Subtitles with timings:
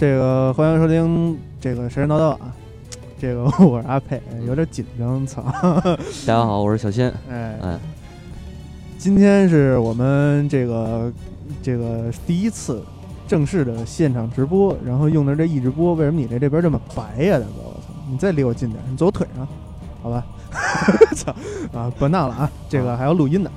[0.00, 2.54] 哎，这个欢迎收听这个神神叨叨啊，
[3.20, 5.42] 这个我是阿佩，有点紧张，操！
[6.26, 7.06] 大家好，我是小新。
[7.30, 7.78] 哎，哎，
[8.96, 11.12] 今天是我们这个
[11.62, 12.82] 这个第一次
[13.28, 17.52] 正式的现场直播，然后用的这一直播，为什么你这这边这么白呀，大哥？
[17.58, 17.92] 我操！
[18.10, 19.46] 你再离我近点，你走我腿上，
[20.02, 20.24] 好吧？
[21.14, 21.34] 操
[21.78, 21.92] 啊！
[21.98, 23.50] 不闹了啊，这个还要录音呢。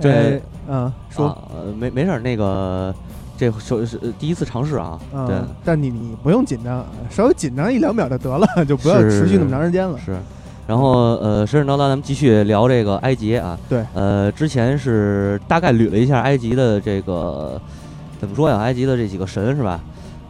[0.00, 1.36] 对哎，嗯，说，
[1.78, 2.94] 没没事儿，那个
[3.40, 9.98] 这首是呃第一次尝试啊，对，嗯，但你你不用紧张，稍微紧张一两秒就得了， 就不要持续那么长时间了。
[9.98, 10.14] 是。
[10.66, 13.58] 然后呃，神神叨叨，咱们继续聊这个埃及啊。
[13.66, 13.82] 对。
[13.94, 17.58] 呃，之前是大概捋了一下埃及的这个
[18.20, 18.58] 怎么说呀？
[18.58, 19.80] 埃及的这几个神是吧？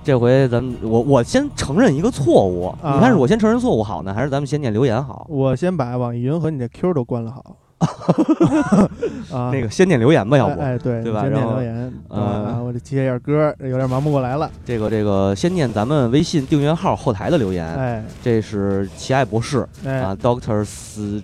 [0.05, 5.27] 这回咱们我我先承认一个错误，啊你看是我先承认错误好呢，还是咱们先念留言好？
[5.28, 7.56] 我先把网易云和你的 Q 都关了好。
[9.32, 10.60] 啊，那个先念留言吧，要不？
[10.60, 14.50] 哎，哎对，对吧先念然后留言呃啊，我得接一下歌，有点忙不过来了。
[14.64, 19.66] 这个这个先念咱们微信订阅号后台的留言，哎这是奇爱博士。
[19.84, 21.22] 哎啊，，Doctor 死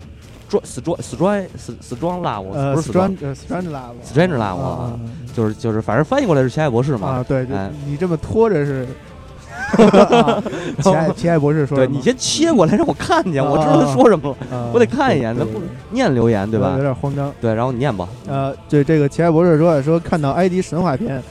[0.49, 4.99] 壮死壮死壮死死壮辣我呃不是死壮 Strange Love Strange Love
[5.35, 7.09] 就是就是反正翻译过来是奇爱博士嘛。
[7.09, 8.87] 啊，对，就哎你这么拖着是。
[9.99, 10.43] 啊
[10.83, 16.83] 奇爱奇 爱博士说对你先切过来让我看见，啊我知道他说什么了，啊我得看一眼，对咱不念留言对吧有？
[16.83, 17.33] 点慌张。
[17.41, 18.09] 对，然后你念吧。
[18.27, 21.23] 呃，对这个奇爱博士说说看到埃及神话片，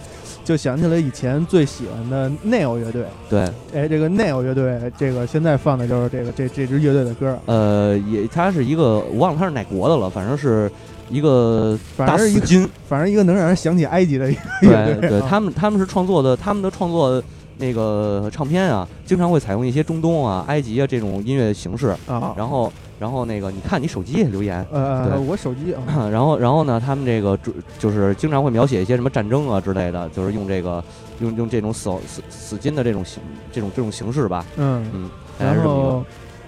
[0.44, 3.06] 就想起了以前最喜欢的 Nail 乐队。
[3.30, 3.42] 对，
[3.74, 10.72] 哎，这个 Nail 乐队，这个现在放的就是这个这这支乐队的歌，呃，也他是一个我忘了他是哪国的了，反正是
[11.10, 12.70] 一个大反正是一个。
[12.88, 15.10] 反正一个能让人想起埃及的一个乐队。
[15.10, 17.22] 对他们他们是创作的，他们的创作
[17.58, 21.96] 那个唱片啊，经常会采用一些中东啊、埃及啊这种音乐形式。
[22.08, 25.20] 啊，然后，然后那个你看你手机也留言，呃，对。
[25.20, 30.84] 我手机啊，然 后，然后呢，他们这个就就是经常会描写一些什么战争啊之类的，就是用这个
[31.20, 33.22] 用用这种死死死金的这种形
[33.52, 36.04] 这种这种形式吧，嗯，嗯，然后，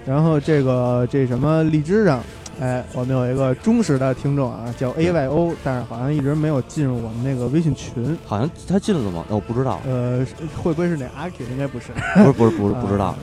[0.05, 2.21] 然后这个这什么荔枝上，
[2.59, 9.23] 哎，我们有一个忠实的听众啊，叫 A Y O，但是好像一直没有进入我们那个微信群，好像他进了吗？
[9.29, 11.45] 那我不知道，呃，是会不会是那阿 Q？
[11.51, 13.05] 应该不是， 不是不是不是不知道。
[13.05, 13.15] 啊。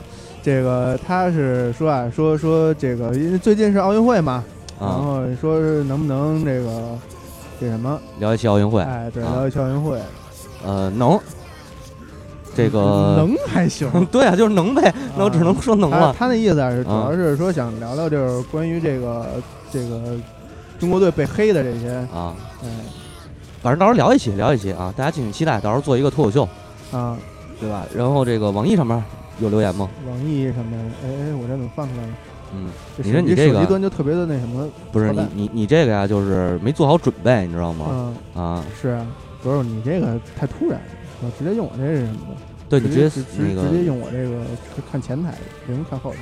[0.42, 4.44] 这个他是说啊，说说这个，因为最近是奥运会嘛，
[4.78, 4.98] 然啊。
[5.02, 6.98] 后说是能不能这个
[7.58, 9.32] 这什么，聊一期奥运会，哎，对，啊。
[9.36, 9.98] 聊一期奥运会，
[10.64, 11.18] 呃，能，
[12.54, 13.88] 这个 能还行。
[14.10, 16.14] 对啊，就是能呗，那我只能说能了。
[16.18, 19.26] 他那意思啊是主啊要是说想聊聊就是关于这个
[19.70, 20.16] 这个
[20.78, 22.68] 中国队被黑的这些，啊，哎
[23.62, 26.46] 反正到时候聊一期，聊一期啊，大家敬请期待，到时候做一个脱口秀，
[26.92, 27.16] 啊，
[27.58, 27.86] 对吧？
[27.96, 29.02] 然后这个网易上面
[29.40, 29.88] 有留言吗？
[30.06, 32.12] 网易上面，哎哎，我这怎么放出来了？
[32.54, 37.86] 嗯，你说你这个手机端就特别的那什么，不是你你你这个呀，就是没做好准备，你知道吗？
[38.36, 39.06] 嗯，啊，是啊，
[39.42, 40.78] 不是你这个太突然，
[41.22, 42.36] 我直接用我这是什么的？
[42.68, 44.42] 对你直接直直直那个直接用我这个
[44.90, 45.34] 看前台，
[45.66, 46.18] 不用看后台。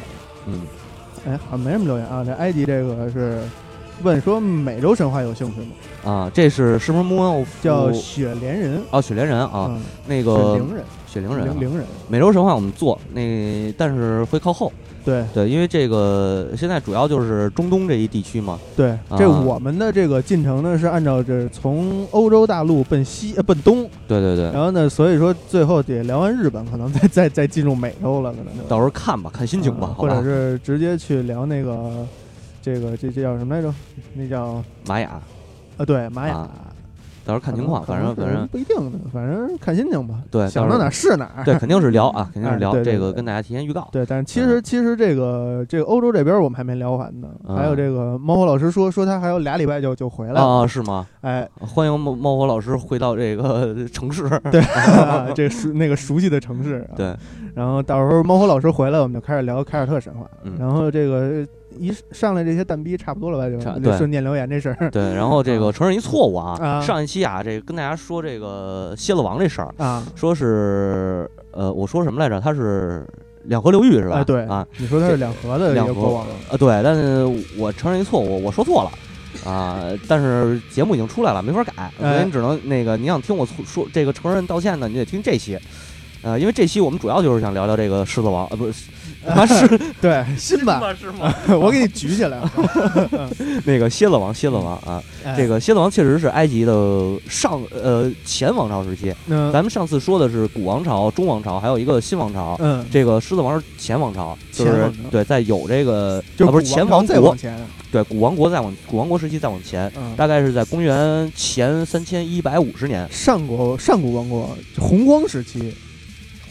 [0.47, 0.61] 嗯，
[1.27, 2.25] 哎，好像没什么留言啊。
[2.25, 3.41] 这埃及这个是
[4.03, 6.13] 问说美洲神话有兴趣吗？
[6.13, 9.69] 啊，这是是不是 Moon of 叫雪莲人哦雪莲人啊？
[9.71, 14.73] 嗯那个灵人，雪灵人啊，灵灵人，美洲神话我们做那，但是会靠后。
[15.05, 18.59] 对对，因为这个现在主要就是中东这一地区嘛。
[18.75, 30.23] 对，啊这我们的这个进程呢是按照这从欧洲大陆奔西呃奔东，对对对，然后呢，所以说最后得聊完日本，可能再再再进入美洲了，可能就到时候看吧，看心情吧，或者。
[30.23, 32.07] 是直接去聊那个
[32.63, 33.75] 这个这这叫什么来着？
[34.15, 35.21] 那叫玛雅，
[35.77, 36.49] 啊对玛雅。
[37.23, 40.17] 啊到时候看情况，反正反正不一定的，反正看心情吧。
[40.31, 41.45] 对，想到哪儿是哪儿。
[41.45, 43.89] 对，肯定是聊啊，肯定是聊这个，跟大家提前预告。
[43.93, 51.07] 对，但是其实其实这个这个欧洲这边我们还没聊完呢，嗯还有这个猫火老师说说他还有俩礼拜就就回来了，啊，是吗？
[51.21, 54.29] 哎，欢迎猫猫火老师回到这个 城市。
[54.51, 54.63] 对，
[55.35, 57.17] 这熟那个熟悉的城市，啊对，
[57.55, 61.47] 然后到时候猫火老师回来，我们就开始聊凯尔特神话，嗯然后这个
[61.83, 72.41] 一上来这些蛋逼差不多了吧，就差对顺念留言这事儿对，然后这个承认一错误啊，啊上一期啊，这个跟大家说这个蝎子王这事儿，啊，说是呃，我说什么来着？
[72.41, 73.07] 他是
[73.45, 74.17] 两河流域是吧？
[74.19, 77.25] 哎对啊，你说他是两河的一两河个国王，呃对，但是
[77.59, 78.91] 我承认一错误，我说错了。
[79.45, 85.59] 啊、但是节目已经出来了，没法改，所哎以你只能那个，你想听我错说这个承认道歉呢，你得听这期，
[86.21, 88.91] 呃，因为这期我们主要就是想聊聊这个狮子王，呃，不是，
[89.29, 89.69] 啊是
[90.01, 91.33] 对， 新版，是吗？
[91.61, 92.51] 我给你举起来了，
[93.65, 95.35] 那个蝎子王，蝎子王啊，哎。
[95.37, 99.53] 这个蝎子王确实是埃及的上呃前王朝时期，嗯。
[99.53, 102.57] 咱们上次说的是古王朝、中王朝，还有一个新王朝。
[102.61, 107.57] 嗯，这个狮子王是前王朝，就是对，在有这个就啊不是前王国再往，前，
[107.91, 113.09] 对古王国再往古王国时期再往前，嗯，大概是在公元前三千一百五十年。
[113.11, 115.73] 上古上古王国红光时期，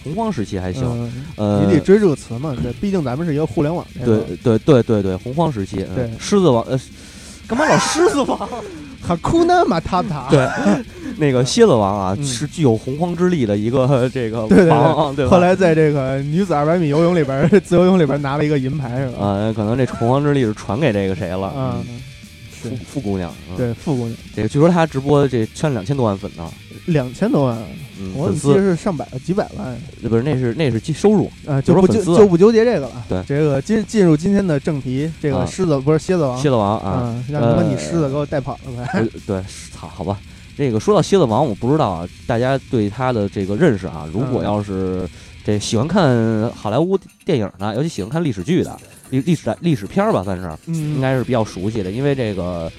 [0.04, 4.18] 洪荒时期还行，嗯呃你得追这个词嘛，对，毕竟咱们是一个互联网这个。
[4.20, 6.80] 对对对对对，洪荒时期，嗯对狮子王呃，
[7.48, 8.38] 干嘛老狮子王？
[9.02, 10.28] 哈库纳马塔塔。
[10.32, 10.48] 对，
[11.18, 15.32] 那个蝎子王啊，嗯是具有洪荒之力的一个 这个对对对王，对吧？
[15.32, 19.26] 后来在这个女子二百米游泳里边，自由泳里边拿了一个银牌，是吧？
[19.26, 21.48] 啊，可能这洪荒之力是传给这个谁了？
[21.48, 22.00] 啊，嗯
[22.64, 26.48] 是富，富姑娘，嗯，对，富姑娘这个据说她直播这圈两千多万粉呢，
[26.86, 27.58] 两千多万，
[28.02, 29.68] 嗯，我粉丝是上百几百万
[30.02, 31.62] 呃不是那是那是收入，啊？
[31.62, 33.06] 就就不说粉丝纠就不纠结这个了。
[33.08, 38.90] 对这个进进入今天的正题，这个啊狮子不是蝎子王蝎子王啊，嗯，让他妈呃你狮子给我带跑了呗。
[38.94, 40.20] 呃对，操，好吧。
[40.58, 45.08] 这个说到蝎子王，我不知道啊，大家对他的这个认识啊，如果嗯要是
[45.44, 48.78] 这喜欢看好莱坞电影的，尤其喜欢看历史剧的
[49.10, 52.72] 历历史历史片儿吧，算是嗯，应该是比较熟悉的，因为这个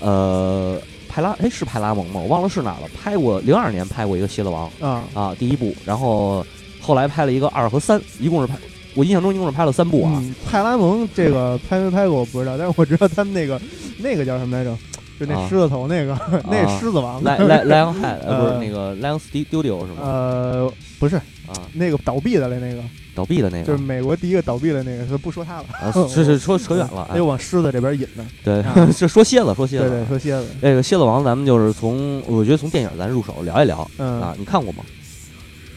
[0.00, 2.20] 呃派拉哎是派拉蒙吗？
[2.20, 6.44] 我忘了是哪了，拍过零二年拍过一个蝎子王啊，啊第一部，然后
[6.80, 8.56] 后来拍了一个二和三，一共是拍
[8.94, 13.60] 我印象中一共是拍了三部啊，嗯，派拉蒙这个拍没拍过我不知道，但是我知道他们那个
[13.98, 14.76] 那个叫什么来着？
[15.18, 16.16] 就那啊狮子头那个，
[16.48, 17.20] 那狮子王。
[17.24, 19.98] 莱莱莱昂海呃不是呃那个莱昂斯迪丢丢是吗？
[20.02, 22.80] 呃，不是啊，那个倒闭的了，那个
[23.18, 28.24] 倒闭的那个就是美国第一个倒闭的那个，就不说他了，啊，是是说扯远了， 哎又往狮子这边引呢。
[28.44, 29.88] 对啊，是 说蝎子，说蝎子。
[29.88, 34.84] 对对，说蝎子，那个蝎子王，咱们就是从我觉得从电影咱入手聊一聊嗯啊，你看过吗？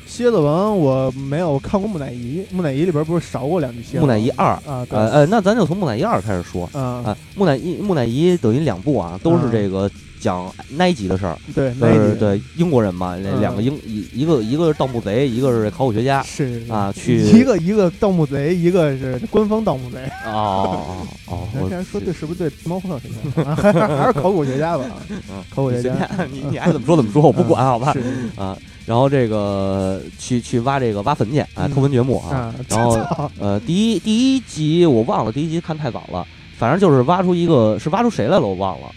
[0.06, 4.00] 蝎子王我没有看过木乃伊，木乃伊里边不是少过两句蝎子？
[4.02, 7.18] 木乃伊二，啊，呃呃，那咱就从木乃伊二开始说啊，啊。
[7.36, 9.90] 木乃伊木乃伊等于两部啊，都是这个
[10.22, 12.00] 讲埃及的事儿，对，都那一集。
[12.06, 13.42] 是对英国人嘛，嗯。
[13.42, 16.64] 两个英一一个一个是盗墓贼，一个是考古学家是。
[16.70, 19.98] 啊，去一个一个盗墓贼，一个是官方盗墓贼。
[20.26, 20.80] 哦
[21.26, 23.08] 哦哦， 咱我这样说对，是不是对猫鹤 是
[23.44, 23.56] 吧？
[23.56, 24.86] 还还是考古学家吧？
[25.10, 25.44] 嗯。
[25.50, 25.92] 考古学家。
[26.32, 27.94] 你，你你爱怎么说怎么说，我不管，好吧。
[28.36, 31.72] 啊，然后这个去去挖这个挖坟去啊，嗯。
[31.74, 32.36] 偷坟掘墓啊。
[32.36, 33.00] 啊，然后
[33.40, 36.26] 呃，第一第一集我忘了，第一集看太早了，
[36.58, 38.88] 反正就是挖出一个是挖出谁来了，我忘了。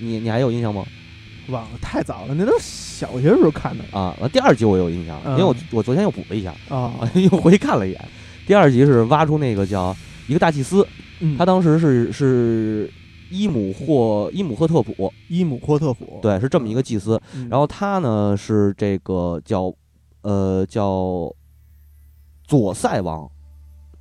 [0.00, 0.84] 你你还有印象吗？
[1.48, 8.08] 忘了太早了，那都是小学时候看的啊，完第二集我有印象，因为我嗯我昨天又补了一下，啊 啊，又回去看了一眼。
[8.46, 9.96] 第二集是挖出那个叫
[10.26, 10.86] 一个大祭司，
[11.20, 12.92] 嗯他当时是是
[13.30, 17.18] 伊姆霍伊姆赫特普，伊姆霍特普，对，是这么一个祭司。
[17.34, 19.72] 嗯，然后他呢是这个叫
[20.20, 21.32] 呃叫
[22.46, 23.26] 左塞王，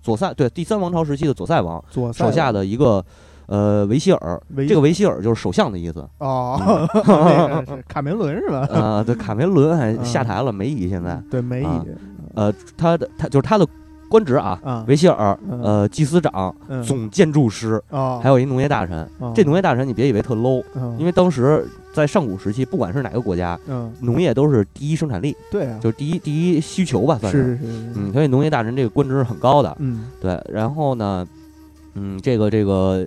[0.01, 3.05] 左塞对第三王朝时期的左塞王左下的一个
[3.47, 6.07] 呃维希尔，这个维希尔就是首相的意思。
[6.19, 6.59] 哦，
[6.94, 8.67] 那个 是卡梅伦是吧？
[8.69, 11.83] 呃， 对，卡梅伦还嗯下台了，梅姨现在，对梅姨啊
[12.35, 13.65] 呃，他的他就是他的
[14.09, 19.07] 官职啊，啊，维希尔，嗯呃，祭司长、嗯总建筑师，哦，还有一农业大臣。
[19.19, 20.63] 哦这农业大臣你别以为特 low，
[20.97, 27.59] 因为为当时在上古时期，不管是哪个国家，嗯农业都是第一生产力，对啊，就是第一第一需求吧，算是是是，
[27.95, 29.75] 嗯，所以农业大臣这个官职是很高的。
[29.80, 31.25] 嗯对，然后呢，
[31.95, 33.06] 嗯，这个这个，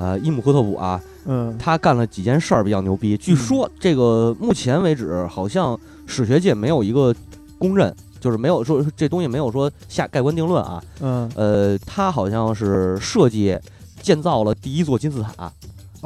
[0.00, 3.18] 呃，伊姆赫特普啊，嗯他干了几件事儿比较牛逼。
[3.18, 7.14] 据说这个目前为止，好像史学界没有一个
[7.58, 10.82] 公认，就是没有说这东西没有说下盖棺定论啊。
[11.00, 13.58] 嗯，呃，他好像是设计
[14.00, 15.52] 建造了第一座金字塔，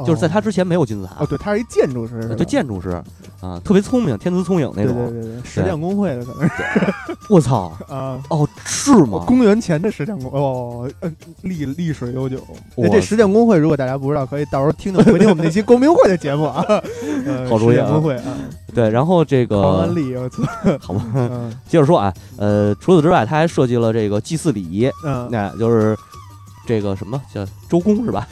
[0.03, 1.23] 就是在他之前没有金字塔。
[1.23, 2.89] 哦，对，他是一建筑师，就建筑师
[3.39, 5.09] 啊，特别聪明，天资聪颖那对对。
[5.11, 6.53] 对对，石匠工会的可能是
[7.29, 7.71] 我操！
[7.87, 8.19] 啊。
[8.29, 9.23] 哦，是吗？
[9.27, 11.11] 公元前的石匠工哦，呃
[11.43, 12.37] 历历史悠久。
[12.91, 16.65] 这石匠工会，如果大家不知道，可以到时候听听回听我们那期公民会的节目啊。
[17.25, 18.37] 呃好主意啊工会啊，
[18.73, 20.43] 对，然后这个利，我操，
[20.79, 25.97] 好吧，嗯接着说啊，呃，除此之外，他还设计了这个祭祀礼仪，嗯，那就是
[26.65, 28.27] 这个什么叫周公是吧？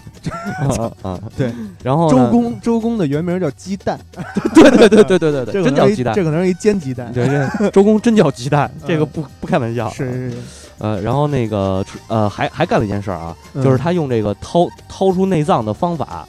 [0.60, 1.54] 啊啊， 对。
[1.84, 4.00] 然后周，公周公的原名叫鸡蛋，
[4.54, 6.14] 对对对对对对对，真叫鸡蛋。
[6.16, 9.90] 这可能是一煎鸡蛋，对对周公真叫鸡蛋，这个嗯不不开玩笑。
[9.90, 10.38] 是是是，
[10.80, 16.28] 呃，然后那个呃还还干了一件事儿啊，嗯就是他用这个掏掏出内脏的方法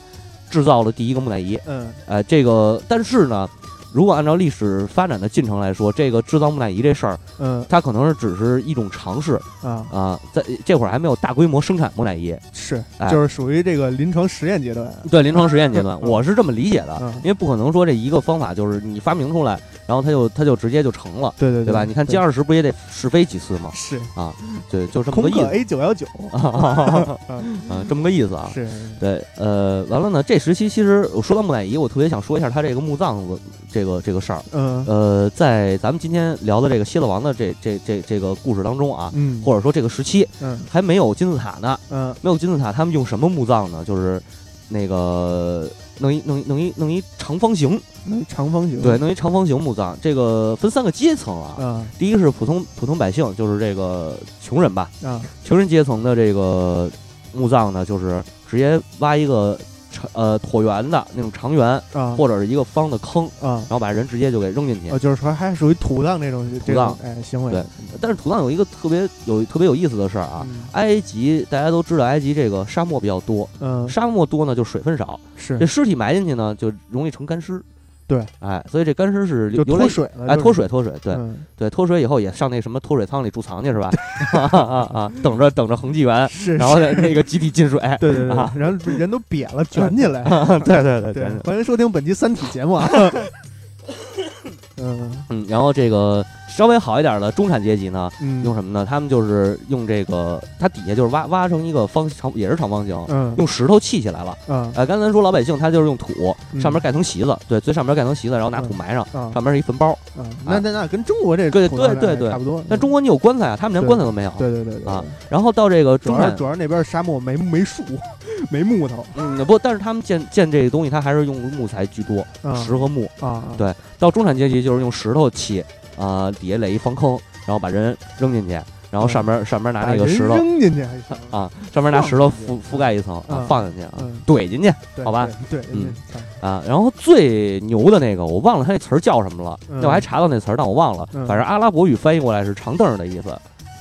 [0.51, 1.59] 制造了第一个木乃伊。
[1.67, 3.49] 嗯呃，这个但是呢，
[3.95, 7.65] 如果按照历史发展的进程来说，这个制造木乃伊这事儿，嗯。
[7.69, 12.35] 它可能是只是一种尝试啊，啊、在这会儿还没有大规模生产木乃伊。
[12.53, 13.09] 是哎。
[13.09, 16.11] 就是属于这个临床实验阶段，对临床实验阶段， 嗯。
[16.11, 17.15] 我是这么理解的，嗯。
[17.19, 21.85] 因为不可能说这一个方法就是你发明出来，然后他就他就直接就成了，对对对吧？
[21.85, 23.71] 你看歼二十不也得试飞几次吗？
[23.75, 23.99] 是。
[24.15, 24.33] 啊
[24.71, 25.45] 对，就这么个意思。
[25.47, 28.51] A 九幺九， 啊，这么个意思啊。
[28.53, 28.67] 是
[28.99, 33.39] 对，呃，完了呢，这时期其实我说到木乃伊，我特别想说一下他这个墓葬的
[33.71, 34.43] 这个这个事儿。
[34.53, 34.85] 嗯。
[34.87, 39.43] 呃，在咱们今天聊的这个蝎子王的这这这这个故事当中啊，嗯。
[39.45, 40.59] 或者说这个时期嗯。
[40.71, 42.15] 还没有金字塔呢，嗯。
[42.23, 43.85] 没有金字塔，他们用什么墓葬呢？
[43.85, 44.21] 就是
[44.69, 49.97] 那个弄一弄一弄一弄一长方形，弄一长方形，对，弄一长方形墓葬。
[50.01, 56.91] 这个分三个阶层啊，啊第一个是普通普通百姓，就是这个穷人吧，啊穷人阶层的这个
[57.33, 59.67] 墓葬呢，就是直接挖一个长
[60.13, 62.15] 呃椭圆的那种长圆，啊。
[62.17, 63.63] 或者是一个方的坑，啊。
[63.69, 64.91] 然后把人直接就给扔进去。
[64.91, 66.99] 哦，就是说还属于土葬那种这种葬。
[67.03, 67.65] 哎行为，对
[68.01, 70.65] 但是土葬有一个特别有特别有意思的事儿啊，嗯。
[70.73, 73.89] 埃及大家都知道，埃及这个沙漠比较多，嗯。
[73.89, 75.59] 沙漠多呢就水分少，是。
[75.59, 77.63] 这尸体埋进去呢就容易成干尸。
[78.07, 83.91] 对，哎，所以这干尸是就由来脱水了，哎，就是脱水，脱水，对、嗯对，脱水以后也上那什么脱水舱里贮藏去是吧？
[84.33, 85.13] 啊啊啊！
[85.23, 87.81] 等着等着恒纪元，是，然后是那个集体进水。
[88.01, 90.23] 对对对，啊然后人都瘪了， 卷起来。
[90.65, 92.89] 对对对对，欢迎收听本期《三体》节目啊。
[94.77, 96.25] 嗯嗯，然后这个
[96.57, 98.87] 稍微好一点的中产阶级呢，嗯，用什么呢？
[98.89, 103.35] 他们就是用这个，它底下就是挖挖成一个方长，也是长方形，嗯。
[103.37, 104.31] 用石头砌起来了。
[104.47, 106.13] 啊呃，刚才咱说老百姓他就是用土，
[106.53, 106.61] 嗯。
[106.61, 109.91] 上面盖层席子，对，最上面盖层席子，然后拿土嗯埋上，啊上面是一坟包。
[110.17, 112.31] 啊，那那那跟中国这对对对对。
[112.31, 112.63] 差不多。
[112.69, 114.33] 但中国你有棺材啊，他们连棺材都没有。
[114.39, 117.83] 对对对对啊，然后到这个中产，主要是那边沙漠没没树，
[118.49, 119.05] 没木头。
[119.17, 123.11] 嗯，不，但是他们建建这个东西，他还是用木材居多，啊石和木。
[123.19, 125.65] 啊，对到中产阶级就是用石头砌，
[125.99, 127.11] 啊，底下垒一方坑，
[127.47, 128.61] 然后把人扔进去，
[128.91, 134.73] 然后上面上面拿那个石头扔进去还行啊，上面拿石头覆覆盖一层啊嗯，放进去啊，嗯，怼进去
[135.05, 135.29] 好吧？
[135.51, 135.93] 对，对嗯
[136.41, 136.63] 啊。
[136.67, 141.09] 然后最牛的那个，我忘了他那词儿叫什么了，嗯那我还查到那词儿，但我忘了。
[141.13, 143.37] 嗯反正阿拉伯语翻译过来是长凳儿的意思。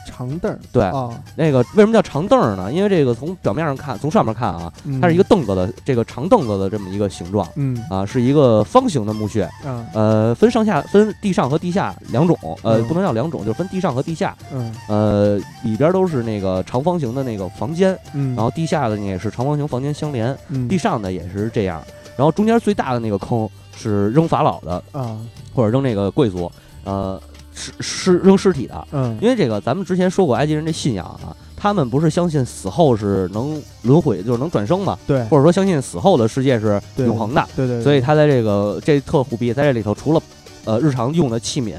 [0.06, 2.72] 长凳儿对，啊，那个为什么叫长凳儿呢？
[2.72, 7.82] 因为这个从表面上看，从上面看啊，嗯它是一个凳子的这个长凳子的这么一个形状嗯。
[7.90, 9.50] 啊，是一个方形的墓穴。
[9.66, 9.86] 嗯。
[9.94, 14.36] 呃，分上下分地上和地下两种，呃，嗯不能叫两种，就是分地上和地下。
[14.52, 14.74] 嗯。
[14.88, 20.68] 呃，里边都是那个长方形的那个房间，嗯，然后地下的呢也是长方形房间相连，嗯。
[20.68, 21.82] 地上的也是这样，
[22.18, 25.18] 然后中间最大的那个坑是扔法老的，啊。
[25.56, 26.52] 或者扔那个贵族，
[26.84, 27.22] 呃，
[27.56, 28.88] 尸尸扔尸体的。
[28.92, 40.22] 嗯因为这个，咱们之前说过，埃及人这信仰啊，他们不是相信死后是能轮回，就是能转生嘛，对或者说相信死后的世界是永恒的，对对，所以他在这个这特虎逼，在这里头除了
[40.66, 41.76] 呃日常用的器皿，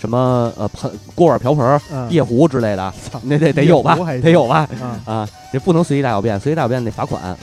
[0.00, 7.36] 什么呃盆锅碗瓢盆夜壶之类的，操那得得有吧得有吧，啊啊，这不能随地大小便，随地大小便得罚款啊。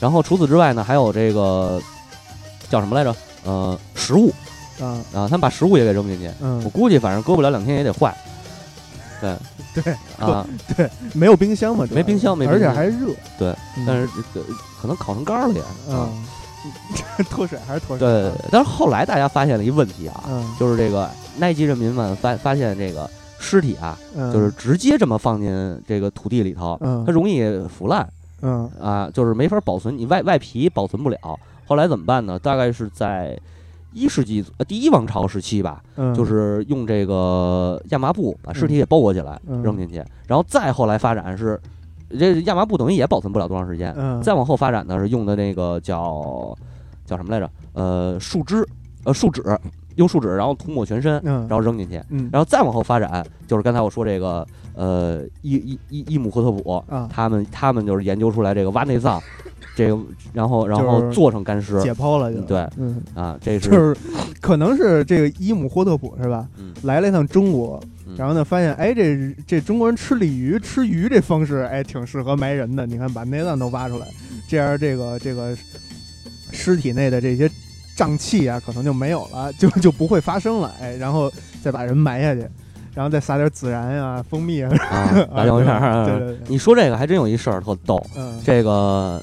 [0.00, 1.80] 然后除此之外呢，还有这个
[2.68, 3.14] 叫什么来着？
[3.44, 4.32] 呃，食物
[4.82, 4.98] 啊。
[5.14, 8.14] 啊，他们把食物也给扔进去，我嗯估计反正搁不了两天也得坏。
[9.20, 9.36] 对。
[9.74, 10.46] 对，啊，
[10.76, 13.06] 对没有冰箱嘛，主要没冰箱没冰而且箱还热，
[13.38, 14.46] 对嗯，但是这个
[14.78, 15.60] 可能烤成干儿了也。
[15.90, 16.06] 啊，
[17.18, 20.46] 嗯， 脱水还是脱水，对，但是后来大家发现了一个问题啊，嗯。
[20.60, 21.08] 就是这个
[21.40, 23.08] 埃及人民们发发现这个
[23.38, 27.02] 尸体啊，嗯，就是直接这么放进这个土地里头，嗯。
[27.06, 28.06] 它容易腐烂
[28.42, 28.70] 嗯。
[28.78, 31.18] 啊，就是没法保存，你外外皮保存不了。
[31.66, 32.38] 后来怎么办呢？
[32.38, 33.38] 大概是在
[33.92, 41.60] 一世纪呃第一王朝时期吧，嗯，就是用这个亚麻布把尸体给包裹起来、嗯扔进去，然后再后来发展是
[42.18, 46.56] 这亚麻布等于也保存不了多长时间，嗯，再往后发展呢是用的那个叫
[47.06, 47.50] 叫什么来着？
[47.74, 48.66] 呃，树枝
[49.04, 49.42] 呃树脂，
[49.96, 52.02] 用树脂然后涂抹全身，嗯，然后扔进去。
[52.10, 59.20] 嗯，然后再往后发展，就是刚才我说这个，呃，伊伊伊伊姆霍特普，啊他们他们就是研究出来这个挖内脏，
[59.74, 59.98] 这个
[60.32, 63.96] 然后然后做成干尸解剖了就，嗯对嗯，啊，这是就是
[64.40, 66.46] 可能是这个伊姆霍特普是吧？
[66.58, 72.86] 嗯来了一趟中国，嗯然后呢，发现哎，这这中国人吃鲤鱼、吃鱼这方式，哎，挺适合埋人的。
[72.86, 74.06] 你看，把内脏都挖出来，
[74.48, 75.56] 这样这个这个
[76.50, 77.50] 尸体内的这些
[77.96, 80.74] 胀气啊，可能就没有了，就就不会发生了。
[80.80, 82.40] 哎，然后再把人埋下去，
[82.94, 86.06] 然后再撒点孜然呀、蜂蜜啊，啊，大酱面儿。
[86.06, 89.22] 对对对，你说这个还真有一事儿特逗，嗯，这个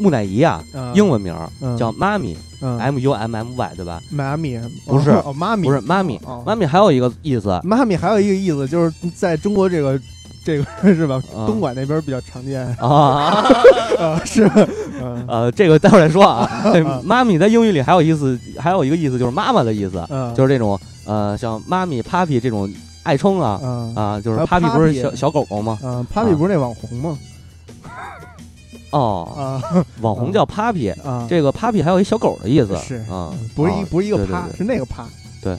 [0.00, 0.92] 木乃伊啊，嗯。
[0.94, 1.34] 英文名
[1.78, 4.00] 叫妈咪嗯，M U M M Y，对吧？
[4.10, 9.98] 妈咪不是妈咪不是妈咪哦，妈咪还有一个意思，妈咪还有一个意思，就是在中国这个
[10.44, 10.64] 这个
[10.94, 11.22] 是吧？
[11.36, 11.46] 嗯。
[11.46, 12.66] 东莞那边比较常见。
[12.76, 13.44] 啊，
[13.98, 14.50] 啊， 是。
[15.26, 16.48] 呃，这个待会儿再说啊。
[17.04, 22.70] 妈咪在英语里还有意思，还有一个意思就是妈妈的意思，嗯，就是这种呃，像妈咪、papi 这种
[23.02, 23.94] 爱称啊嗯。
[23.94, 25.78] 啊，就是 papi 不是小小狗狗吗？
[25.82, 27.16] 嗯，Papi 不是那网红吗？
[28.90, 35.06] 哦，啊 网红叫 papi，啊，这个 papi 还有一小狗的意思，是啊，不是一啊不是一个趴，是那个趴。
[35.42, 35.52] 对，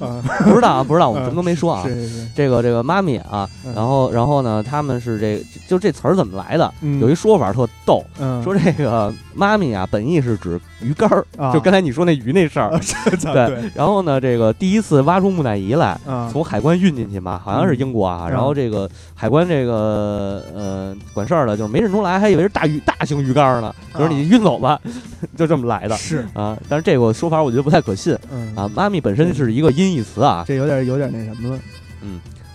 [0.00, 1.82] 啊 不知道啊，不知道，我们什么都没说啊。
[1.86, 3.72] 是是是，这个这个妈咪啊，嗯。
[3.74, 6.72] 然后然后呢，他们是这就这词儿怎么来的？
[6.80, 6.98] 嗯。
[7.00, 8.42] 有一说法特逗，嗯。
[8.42, 11.52] 说这个妈咪啊，本意是指鱼竿儿，啊。
[11.52, 12.70] 就刚才你说那鱼那事儿。
[12.74, 13.70] 啊是操对对。
[13.74, 16.28] 然后呢，这个第一次挖出木乃伊来，啊。
[16.32, 18.26] 从海关运进去嘛，好像是英国啊。
[18.26, 18.30] 嗯。
[18.30, 24.80] 然后这个海关这个呃管事儿的，就是没认出来，还以为是大鱼大型鱼竿呢，就是你运走吧，
[25.36, 25.96] 就这么来的。
[25.96, 26.26] 是。
[26.34, 26.56] 啊。
[26.68, 28.16] 但是这个说法我觉得不太可信。
[28.30, 28.54] 嗯。
[28.56, 28.70] 啊。
[28.74, 31.60] 妈咪本身是一个音译词啊，这有点有点那什么了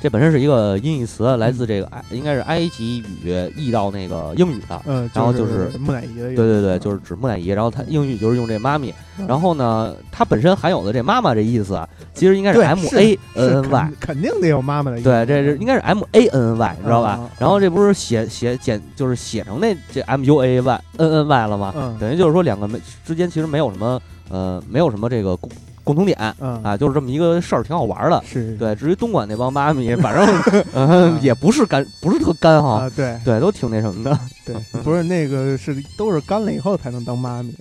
[0.03, 4.81] 这本身是一个音译词，来自这个埃应该是埃及语译到那个英语的。
[4.85, 17.29] 嗯，然后就是木乃伊的，对对对，就是指木乃伊，然后它英语就是用这妈咪，嗯然后呢，它本身含有的这妈妈这意思啊，其实应该是 M A N N Y，肯肯定得有妈妈的意思，对，这是应该是 M A N N Y，你知道吧？
[17.39, 21.73] 然后这不是写写简就是写成那这 M U A Y N N Y 了吗？
[21.77, 25.49] 嗯等于就是说两个没之间其实没有什么呃没有什么这个共
[25.83, 28.21] 共同点嗯啊，就是这么一个事儿，挺好玩的。
[28.25, 34.17] 是对，至于东莞那帮妈咪， 反正嗯也不是干不是特干哈，啊对对，都挺那什么的。
[34.45, 37.53] 对，不是那个是都是干了以后才能当妈咪。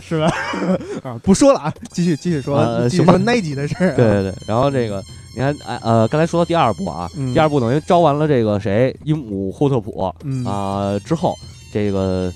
[0.00, 0.30] 是吧？
[1.02, 3.96] 啊，不说了啊，继续继续说，呃行吧继续说 Nike 的事儿啊。
[3.96, 5.02] 对对对，然后这个
[5.34, 11.34] 你看，哎呃，刚才说到第二部啊，嗯第二部等于招完了这个谁鹦鹉霍特普嗯啊、之后，
[11.72, 12.32] 这个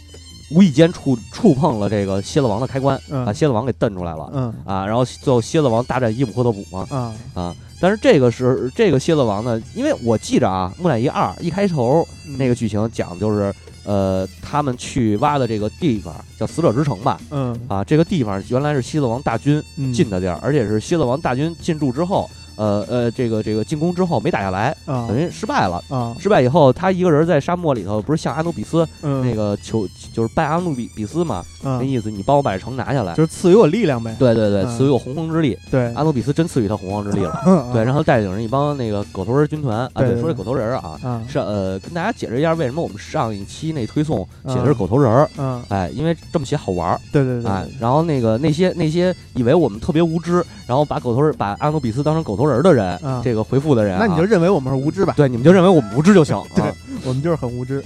[0.55, 13.53] 无意间触触碰了这个蝎子王的开关，嗯把蝎子王给蹬出来了、嗯啊，然后最后蝎子王大战伊姆霍特普嘛啊啊，但是这个是这个蝎子王呢，因为我记着啊，木乃伊二一开头嗯那个剧情讲的就是。
[13.85, 17.21] 呃，他们去挖的这个地方叫死者之城吧？
[17.33, 25.83] 嗯啊，这个地方原来是蝎子王大军嗯进的地儿，而且是蝎子王大军进驻之后，呃呃，这个这个进攻之后没打下来，啊等于失败了。
[25.89, 33.15] 啊失败以后，他一个人在沙漠里头，不是向阿努比斯嗯那个求，就是拜阿努比比斯嘛，啊那意思，你帮我把这城拿下来。
[33.15, 34.15] 就是赐予我力量呗。
[34.19, 35.57] 对对对，嗯赐予我洪荒之力。
[35.71, 37.41] 对阿努比斯真赐予他洪荒之力了。
[37.45, 45.29] 对对，然后带领着一帮那个狗头人军团啊，对，对对对说这狗头人啊，啊是呃，跟大家解释一下为什么我们上一期那推送写的嗯是狗头人儿。
[45.39, 55.15] 嗯哎，因为这么写好玩儿，对对对哎，然后那个那些那些以为我们特别无知，然后把狗头人把阿努比斯当成狗头人的人，啊这个回复的人、啊，那你就认为我们是无知吧？
[55.17, 56.41] 对，你们就认为我们无知就行。
[56.55, 56.73] 对啊
[57.05, 57.83] 我们就是很无知。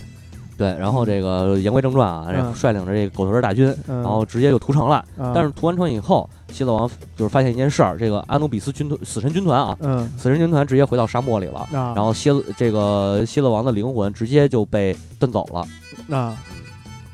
[0.59, 4.97] 对，然后这个言归正传啊，这嗯率领着这个狗头人大军，嗯，然后直接就屠城了。
[5.19, 11.61] 啊但是屠完城以后，希勒王就是发现一件事儿，这个阿努比斯军团死神军团啊，嗯死神军团直接回到沙漠里了。
[11.75, 16.35] 啊，然后蝎子这个蝎子王的灵魂直接就被蹬走了，啊，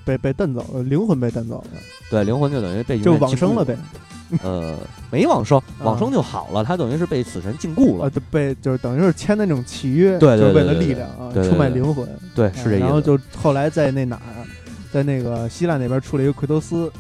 [0.04, 1.80] 被被蹬走了，灵魂被蹬走了，
[2.12, 3.76] 对，灵魂就等于被就永远禁锢往生了呗。
[4.42, 4.76] 呃，
[5.10, 8.10] 没往生，往生就好了，他等于是被死神禁锢啊，了。
[8.10, 12.84] 就被就是等于是签的那种契约，对对就是为了力量啊，出卖灵魂，对，啊是这意思。
[12.84, 14.44] 然后就后来在那哪儿，
[14.92, 16.90] 在那个希腊那边出了一个奎托斯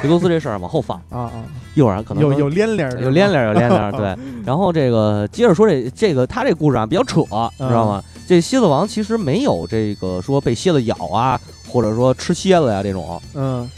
[0.00, 4.16] 奎托斯这事儿往后放，啊啊，一会儿可能能有有连连有连连有连连，对。
[4.44, 7.22] 然后这个接着说这这个他这故事啊比较扯，
[7.58, 8.02] 嗯知道吗？
[8.26, 13.20] 这蝎子王其实没有这个说被蝎子咬啊，或者说吃蝎子呀这种。
[13.34, 13.68] 嗯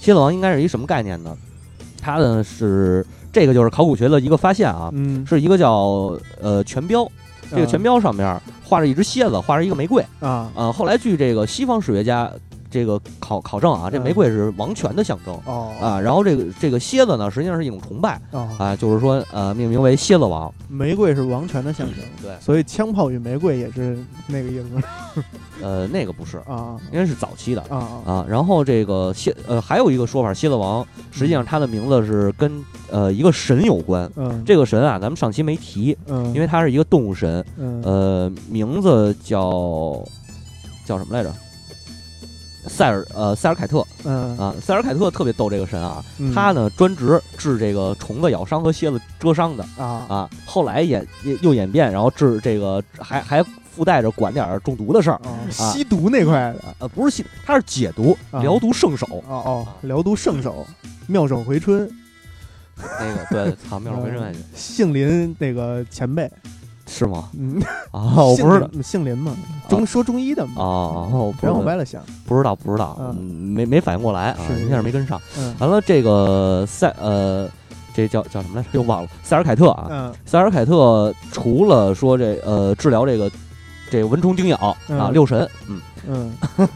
[0.00, 1.36] 蝎子王应该是一什么概念呢？
[2.06, 7.04] 它呢是这个就是考古学的一个发现啊，嗯，是一个叫呃全标，
[7.50, 10.00] 这个全标上面画着一只蝎子，画着一个玫瑰。
[10.20, 10.48] 啊。
[10.54, 12.30] 呃，后来据这个西方史学家
[12.76, 15.34] 这个考考证啊，这嗯玫瑰是王权的象征。
[15.46, 20.52] 哦啊，然后这个这个蝎子呢，实际上是一种崇拜哦，啊，就是说呃，命名为蝎子王。
[20.68, 25.22] 玫瑰是王权的象征，对所以枪炮与玫瑰也是那个意思
[25.62, 28.26] 呃，那个不是，啊应该是早期的啊啊啊。
[28.28, 34.10] 然后这个蝎呃，还有一个说法，蝎子王实际上它的名字是跟呃一个神有关。
[34.16, 40.04] 嗯，这个神啊，咱们上期没提，嗯，因为它是一个动物神，嗯呃，名字叫
[40.84, 41.32] 叫什么来着？
[42.68, 44.36] 塞尔呃塞尔凯特嗯。
[44.38, 51.06] 啊，塞尔凯特特别逗这个神啊，嗯他呢专职治这个虫子咬伤和蝎子蛰伤的啊啊，后来演
[51.42, 60.66] 又演变，然后治这个还还附带着管点儿中毒的事儿，哦吸毒那块的呃，不是吸，他是解毒，啊疗毒圣手，哦哦，疗毒圣手，
[61.06, 61.88] 妙手回春，
[62.76, 66.30] 那个对，操，妙手回春还行杏林那个前辈，
[66.88, 67.28] 是吗？
[67.38, 68.68] 嗯，啊，我不知道。
[68.82, 69.34] 姓林嘛，
[69.68, 73.16] 中说中医的嘛，哦，我不别往知道，歪了想，不知道，不知道，嗯。
[73.18, 75.20] 嗯，没没反应过来啊，是一下没跟上。
[75.38, 75.54] 嗯。
[75.58, 77.48] 完了，这个塞呃，
[77.94, 78.68] 这叫叫什么来着？
[78.78, 79.08] 又忘了。
[79.22, 80.14] 塞尔凯特啊，嗯。
[80.24, 83.30] 塞尔凯特除了说这呃治疗这个
[83.90, 85.12] 这蚊虫叮咬啊，嗯。
[85.12, 86.32] 六神，嗯，嗯，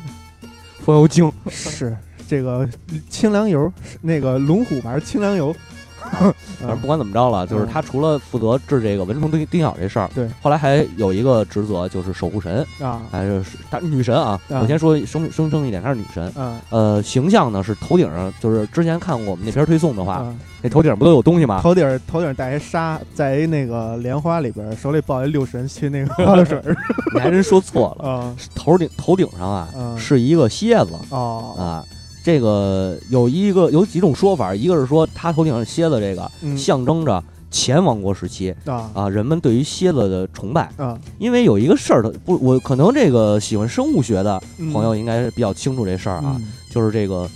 [0.85, 1.97] 风油精，是
[2.29, 2.69] 这个
[3.09, 5.55] 清凉油，是那个龙虎牌清凉油，
[6.61, 14.41] 反正不管怎么着了，就是他除了负责治这个蚊虫叮叮咬这事儿，对，后来还有一个职责就是守护神啊，还是他女神啊。
[14.51, 16.31] 啊我先说声声称一点，她是女神。
[16.37, 21.61] 嗯呃，形象呢是头顶上，就是之前看过我们那篇推送的话，啊，那头顶不都有东西吗？
[21.63, 26.77] 头顶头顶儿戴一纱，在一那个莲花里边，手里抱一六神去那个 花露水儿
[27.15, 31.85] 你还真说错了，啊头顶头顶上啊嗯是一个蝎子哦啊。
[32.23, 36.57] 这个有一个有几种说法，一个是说他头顶上蝎子这个嗯。
[36.57, 38.91] 象征着前王国时期啊。
[38.95, 40.99] 啊人们对于蝎子的崇拜，啊。
[41.19, 46.53] 因为有一个事儿，不，我可能这个喜欢生物学的嗯朋友应该是比较清楚这事儿啊，嗯。
[46.71, 47.29] 就是这个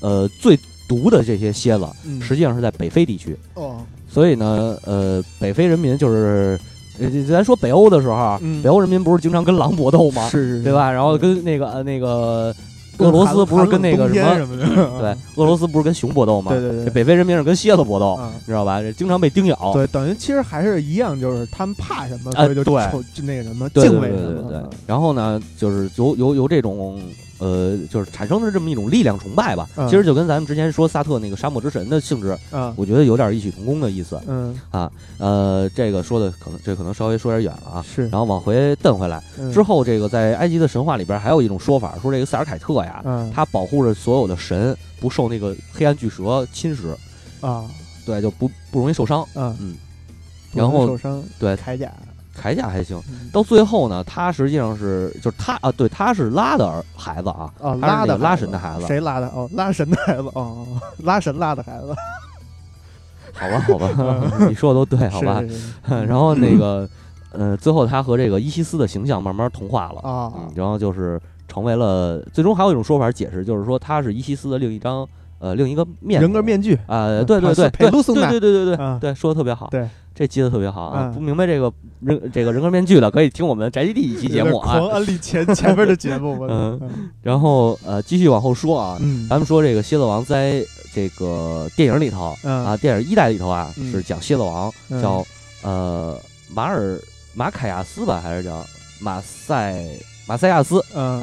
[0.00, 2.20] 呃最毒的这些蝎子，嗯。
[2.20, 3.76] 实际上是在北非地区，哦。
[4.08, 6.58] 所以呢，呃，北非人民就是，
[6.98, 10.28] 呃，咱说北欧的时候北欧人民不是经常跟狼搏斗吗？
[10.30, 10.62] 是是。
[10.62, 10.72] 对？
[10.72, 10.90] 吧？
[10.90, 12.54] 然后跟那个呃那个
[12.98, 14.34] 俄罗斯不是跟那个什么？
[14.36, 14.98] 什么？
[15.00, 16.52] 对，俄罗斯不是跟熊搏斗吗？
[16.52, 18.32] 对对对这北非人民是跟蝎子搏斗，啊。
[18.38, 18.80] 你知道吧？
[18.80, 19.72] 这经常被叮咬。
[19.72, 22.82] 对，等于其实还是一样，就是他们怕什么，哎所以就对
[23.14, 24.42] 就那个什么敬畏什么。
[24.42, 24.62] 对对对。
[24.86, 27.00] 然后呢，就是由由由这种
[27.38, 29.68] 呃，就是产生的这么一种力量崇拜吧。
[29.76, 29.88] 嗯。
[29.88, 34.20] 其实就跟咱们之前说萨特那个沙漠之神的性质，啊我觉得有点异曲同工的意思。
[34.26, 34.58] 嗯。
[34.70, 37.82] 啊呃，这个说的可能这可能稍微说点远了啊。
[37.82, 38.02] 是。
[38.08, 39.22] 然后往回蹬回来。
[39.38, 43.30] 嗯之后，这个在埃及的神话里边还有一种说法，说这个塞尔凯特呀，嗯。
[43.34, 46.94] 他保护着所有的神不受那个黑暗巨蛇侵蚀，
[47.40, 47.64] 啊。
[48.04, 49.26] 对，就不不容易受伤。
[49.34, 49.56] 嗯。
[49.60, 49.76] 嗯，
[50.54, 51.56] 然后受伤对。
[51.56, 51.92] 铠甲
[52.36, 53.00] 铠甲还行。
[53.08, 58.86] 嗯到最后呢，他实际上是就是他啊，对，他是拉的儿孩子啊，拉拉的拉神的孩子。
[58.86, 59.26] 谁拉的？
[59.28, 60.66] 哦，拉神的孩子哦
[60.98, 61.94] 拉神拉的孩子，
[63.32, 65.42] 好吧，好吧， 你说的都对，好吧。
[66.06, 66.88] 然后那个
[67.32, 70.00] 呃，最后他和这个伊西斯的形象慢慢同化了。
[70.08, 75.06] 啊嗯，然后就是成为了，最终还有一种说法解释，就是说他是伊西斯的另一张
[75.38, 81.06] 呃另一个面人格面具啊、嗯对对对对对对对对对说的特别好，对，这记得特别好啊！
[81.08, 84.78] 嗯不明白这个人这个人格面具的，可以听我们宅基地一期节目啊。
[84.78, 86.80] 狂安利前前面的节目， 嗯
[87.22, 95.26] 然后呃，继续往后说啊，嗯咱们说这个蝎子王在这个电影里头嗯啊，电影一代里头啊嗯是讲蝎子王嗯叫
[95.62, 96.18] 呃
[96.54, 96.98] 马尔
[97.34, 98.64] 马凯亚斯吧，还是叫
[99.00, 99.84] 马赛
[100.26, 101.20] 马赛亚斯嗯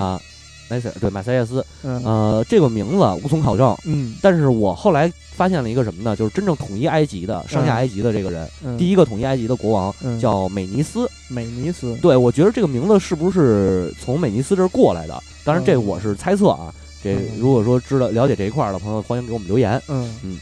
[0.67, 0.69] 啊？
[0.69, 6.15] 马赛对马赛耶斯，嗯呃，这个名字无从考证，嗯但是我后来发现了一个什么呢？
[6.15, 11.09] 就是真正统一埃及的上下嗯埃及的这个人，嗯，第一个统一埃及的国王嗯叫美尼斯。
[11.29, 15.21] 美尼斯对我觉得这个名字是不是从美尼斯这儿过来的？
[15.43, 16.73] 当然，这嗯我是猜测啊。
[17.03, 19.81] 这嗯如果说知道了解这一块儿的朋友，欢迎给我们留言。
[19.89, 20.39] 嗯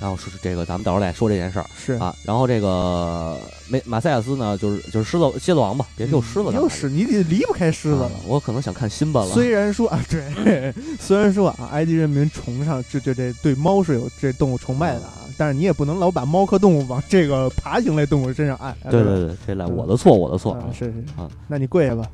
[0.00, 2.14] 然后是这个，咱们到时候再说这件事儿是啊。
[2.24, 3.36] 然后这个
[3.68, 8.08] 没马赛亚斯呢，就是就是狮子蝎子王吧，别给我狮子干嘛又是你得离不开狮子。
[8.26, 9.34] 我可能想看新版了。
[9.34, 18.74] 虽然说啊，对， 虽然说啊，埃及人民崇尚这这这对猫是有这动物崇拜的啊，但是你也不能老把猫科动物往这个爬行类动物身上按。
[18.90, 22.04] 对对对，这来我的错，我的错啊，是是啊，那你跪下吧。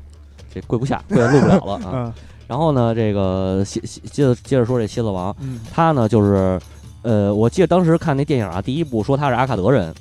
[0.53, 1.91] 这跪不下，跪下录不了了 啊。
[1.93, 2.13] 嗯
[2.47, 6.57] 然后呢，这个接接着接着说这蝎子王，嗯他呢就是，
[7.01, 9.93] 呃，我记得当时看那电影啊，第一部说他是阿卡德人，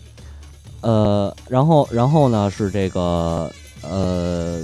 [0.81, 3.51] 呃，然后然后呢是这个
[3.83, 4.63] 呃，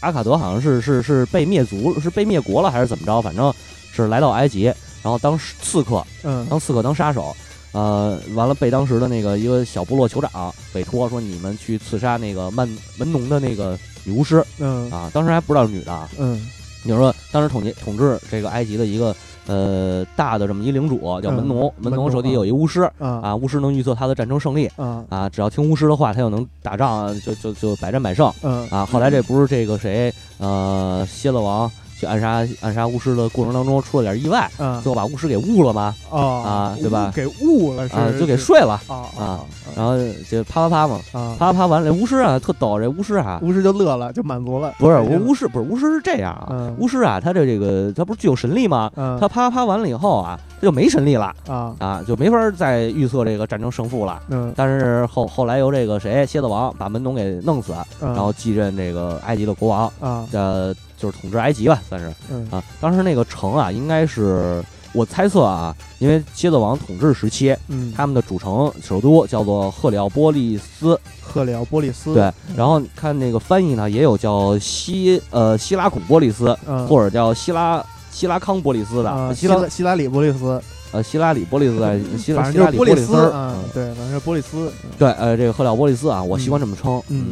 [0.00, 3.20] 阿卡德好像是是是被灭族，是被灭国了还是怎么着？
[3.22, 3.52] 反正
[3.92, 4.64] 是来到埃及，
[5.02, 7.34] 然后当刺客，嗯当刺客当杀手。
[7.72, 16.48] 呃，完了被当时的那个一个小部落酋长委托说你们去刺杀那个曼门农的那个女巫师嗯啊，当时还不知道是女的啊，嗯
[16.84, 19.14] 就是说，当时统计统治这个埃及的一个
[19.50, 28.32] 呃大的这么一领主叫门农，门门农农手底有一巫师啊啊，巫师能预测他的战争胜利啊啊，只要听巫师的话，他就能打仗啊，就就就百战百胜。
[28.42, 28.68] 嗯。
[28.70, 28.86] 啊。
[28.86, 31.68] 后来这不是这个谁呃蝎子王
[32.00, 35.94] 去暗杀暗杀巫师的过程当中出了点意外，啊最后把巫师给误了吗？
[36.08, 38.80] 哦啊对吧给误了是啊，就给睡了。
[38.88, 39.40] 啊啊
[39.76, 39.96] 然后
[40.28, 44.72] 就啪啪啪嘛，啊啪啪啪完了，这巫师啊特逗，这巫师啊巫师就乐了，就满足了。
[44.78, 48.90] 不是开心了巫师，不是巫师是这样啊嗯，巫师啊他这这个他不是具有神力吗？
[48.96, 54.20] 嗯他啪啪啪完了以后啊，他就没神力了啊啊，就没法再预测这个战争胜负了。
[54.30, 62.62] 嗯但是后后来由这个谁蝎子王把门农给弄死，然然后继任这个埃及的国王，啊呃，就是统治埃及吧，算是嗯啊。
[62.80, 72.32] 当时那个城啊，应该是我猜测啊，因为蝎子王统治时期，嗯他们的主城首都叫做赫里奥波利斯，赫里奥波利斯对。
[72.54, 77.84] 然后看那个翻译呢，也有叫希呃希拉孔波利斯，嗯或者叫希拉。
[78.12, 80.60] 希拉康波利斯的，啊希拉拉希拉里波利斯，
[80.90, 87.00] 呃希拉里波利斯的希拉反希拉里波利斯嗯，对，反正是波利斯，嗯对，呃，这个赫里奥波利斯啊，我习惯这么称。
[87.06, 87.26] 嗯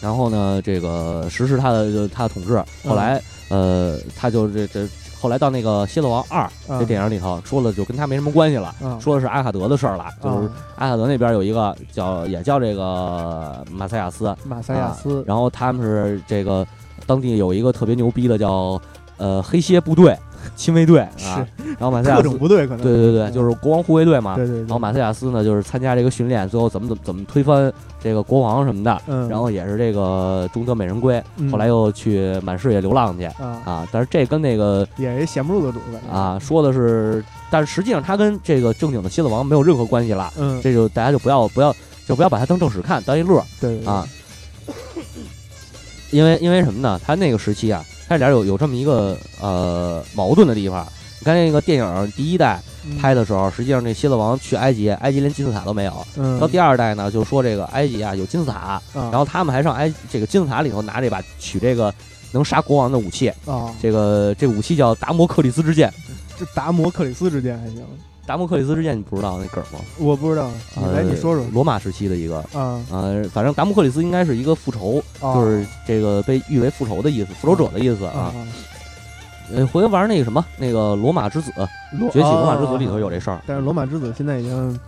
[0.00, 4.88] 然后呢，这个实施他的他的统治，后来呃，他就这这
[5.20, 16.66] 后来到那个《蝎子王二》这电影里头说了，就跟他没什么关系了，说的是阿卡德的事儿了，就是阿卡德那边有一个叫也叫这个马塞亚斯，马塞亚斯，然后他们是这个
[17.06, 18.80] 当地有一个特别牛逼的叫
[19.18, 20.16] 呃黑蝎部队。
[20.56, 21.46] 亲卫队啊，
[21.78, 24.36] 然后马赛亚斯各种部队可能对对对，就是国王护卫队嘛。
[24.36, 24.58] 对对。
[24.60, 27.72] 然后马赛亚斯呢，就是参加这个训练，最后怎么怎么怎么推翻
[28.02, 29.02] 这个国王什么的。
[29.06, 29.28] 嗯。
[29.28, 33.86] 然后也是这个中得美人归，后来又去满世界流浪去啊。
[33.92, 35.78] 但是这跟那个也是闲不住的主
[36.12, 40.32] 啊，说的是，但是实际上他跟这个正经的蝎子王没有任何关系了。
[40.36, 40.60] 嗯。
[40.62, 41.74] 这就大家就不要不要
[42.06, 43.42] 就不要把它当正史看，当一乐。
[43.60, 43.84] 对。
[43.84, 44.06] 啊。
[46.10, 47.00] 因为因为什么呢？
[47.04, 50.84] 他那个时期啊，他俩有有这么一个呃矛盾的地方。
[51.20, 52.60] 你看那个电影第一代
[52.98, 56.06] 拍的时候，实际上那蝎子王去埃及，埃及连金字塔都没有。
[56.40, 61.94] 到第二代呢，就说这个埃及啊有金字塔，然后他们还上埃这个金字塔里头拿这把取这个
[62.32, 65.92] 能杀国王的武器啊，这个这武器叫达摩克里斯之剑。
[66.36, 67.84] 这达摩克里斯之剑还行。
[68.30, 69.80] 达摩克里斯之剑你不知道那梗吗？
[69.98, 70.48] 我不知道，
[70.94, 71.44] 来你说说。
[71.52, 78.32] 罗马时期的一个啊呃，反正达摩克里斯应该是一个复仇，就是这个被誉为复仇的意思，复仇者的意思啊。
[79.52, 81.50] 呃，回头玩那个什么，那个罗马之子，
[82.12, 83.40] 崛起罗马之子里头有这事儿。
[83.48, 84.78] 但是罗马之子现在已经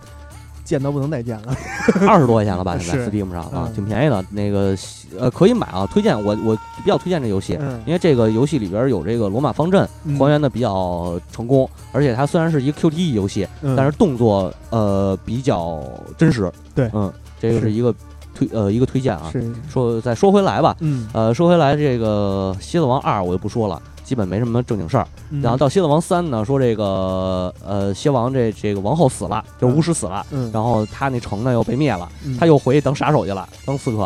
[0.63, 1.55] 贱到不能再贱了，
[2.07, 2.77] 二十多块钱了吧？
[2.79, 4.23] 现在 Steam 上啊，挺便宜的。
[4.29, 4.75] 那个
[5.19, 7.53] 呃，可以买啊，推荐我我比较推荐这游戏，
[7.85, 15.83] 因为这个游戏里边有这个罗马方阵还原的比较成功，而且它虽然是一个 QTE 游戏，但是动作呃比较
[16.17, 16.51] 真实。
[16.73, 17.93] 对，嗯，这个是一个
[18.33, 19.29] 推呃一个推荐啊。
[19.31, 23.81] 是说再说回来吧，嗯，呃，说回来这个蝎子王二我就不说了。
[24.13, 25.07] 基本没什么正经事儿，
[25.41, 30.23] 然后到蝎子王三呢，说这个呃蝎王这这个王后死了，就巫师死了，
[30.53, 32.07] 然后他那城呢又被灭了，
[32.39, 34.03] 他又回去当杀手去了，当刺客，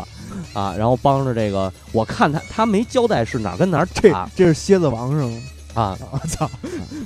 [0.54, 5.41] 啊，然后帮着这个，我看他他没交代是哪儿跟哪儿打，这是蝎子王是吗？
[5.76, 6.50] 啊， 我操，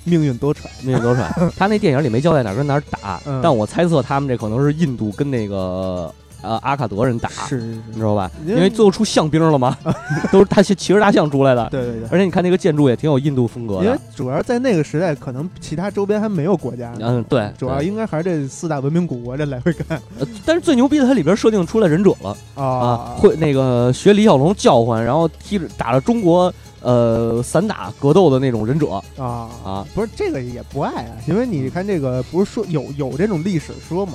[0.04, 1.52] 命运多舛，命运多舛。
[1.58, 6.14] 他那电影里没交代哪儿跟哪儿打，但我猜测他们这可能是印度跟那个。
[6.42, 8.30] 呃，阿卡德人打，是是，你知道吧？
[8.46, 9.78] 因为最后出象兵了嘛，
[10.32, 11.68] 都是大骑骑着大象出来的。
[11.70, 12.10] 对对对。
[12.10, 13.86] 而且你看那个建筑也挺有印度风格的。
[13.86, 16.94] 因为主要在那个时代，可能其他周边还没有国家。
[17.00, 17.52] 嗯，对。
[17.58, 20.02] 主要应该还是这四大文明古国这来回干。
[20.20, 23.16] 呃，但是最牛逼的，它里边设定出来忍者了啊！
[23.18, 26.52] 会那个学李小龙叫唤，然后踢着打着中国
[26.82, 29.88] 呃散打格斗的那种忍者啊啊！
[29.94, 34.14] 不是这个也不爱啊，因为你看这个不是说有有这种历史说嘛，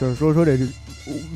[0.00, 0.68] 就是说说这是。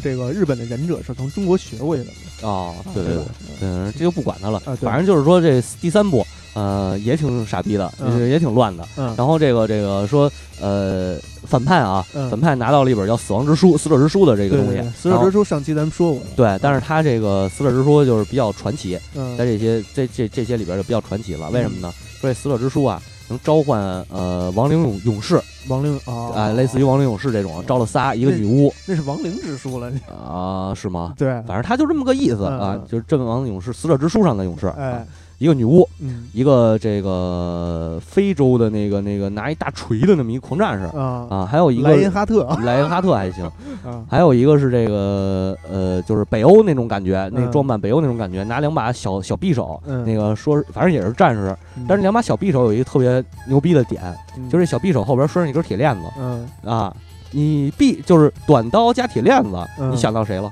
[0.03, 2.11] 这个日本的忍者是从中国学过去的。
[2.43, 3.25] 哦，对对对，
[3.61, 7.93] 嗯，这就不管他了，啊，反正就是说这第三部，呃，也挺傻逼的，
[8.29, 8.85] 也挺乱的。
[9.17, 10.31] 然后这个这个说，
[10.61, 18.99] 呃，反派啊，反派拿到了一本叫《死亡之书》《死者之书》的这个东西，死者之书上期咱们说过，对，但是他这个死者之书就是比较传奇，
[19.39, 21.49] 在这些这这这些里边就比较传奇了。
[21.51, 21.93] 为什么呢？
[22.21, 23.01] 说这死者之书啊。
[23.29, 23.81] 能召唤
[24.11, 31.15] 呃亡灵勇勇士，亡灵啊，哎，类似于亡灵勇士这种，招了仨，一个女巫，那是亡灵之书了啊，是吗？
[31.17, 35.07] 对，反正他就这么个意思啊，就是阵亡勇士，死者之书上的勇士，哎，
[35.43, 43.51] 一个女巫，嗯，一个这个非洲的那个那个拿一大锤的那么一狂战士啊啊，还有一个莱因哈特，莱因哈特还行，
[44.09, 51.57] 还有一个是这个呃，就是北欧那种感觉，那装扮北欧那种感觉，拿两把小小匕首，那个说反正也是战士，
[51.89, 54.01] 但是两把小匕首有一个特别牛逼的点，
[54.49, 56.49] 就是小匕首后边拴上一根铁链子，嗯。
[56.65, 56.95] 啊，
[57.33, 59.57] 你匕就是短刀加铁链子，
[59.91, 60.49] 你想到谁了？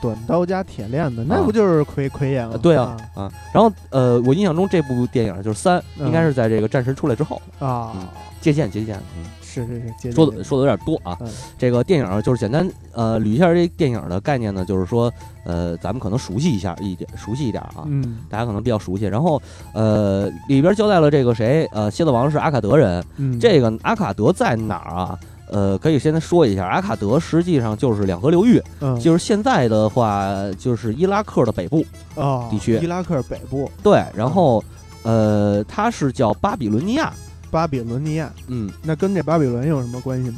[0.00, 2.58] 短刀加铁链子，那不就是奎奎爷吗？
[2.62, 3.30] 对啊啊！
[3.52, 7.40] 然后呃，我印象中这部电影就是三，应该是在这个战神出来之后。
[7.58, 8.08] 啊，
[8.40, 11.18] 借鉴借鉴，嗯，是是是，说的说的有点多啊。
[11.58, 15.12] 这个电影就是简单呃捋一下这电影的概念呢，就是说
[15.44, 19.04] 呃，咱们可能熟悉一下一点，熟悉一点啊，嗯，大家可能比较熟悉。
[19.04, 19.40] 然后
[19.74, 23.04] 呃，里边交代了这个谁呃，蝎子王是阿卡德人，
[23.38, 25.18] 这个阿卡德在哪儿啊？
[25.50, 30.26] 呃，可以先说一下，阿卡德实际上就是两河流域，嗯，就是现在的话，
[30.58, 31.84] 就是伊拉克的北部
[32.14, 32.78] 啊地区。
[32.82, 34.62] 伊拉克北部，对，然后，
[35.02, 37.12] 呃，它是叫巴比伦尼亚，
[37.50, 40.36] 巴比伦尼亚，嗯，那跟这巴比伦有什么关系吗？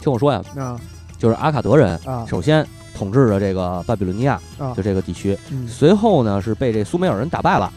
[0.00, 0.80] 听我说呀，啊，
[1.18, 2.66] 就是阿卡德人啊，首先
[2.96, 4.40] 统治着这个巴比伦尼亚，
[4.76, 5.36] 就这个地区，
[5.68, 7.72] 随后呢是被这苏美尔人打败了。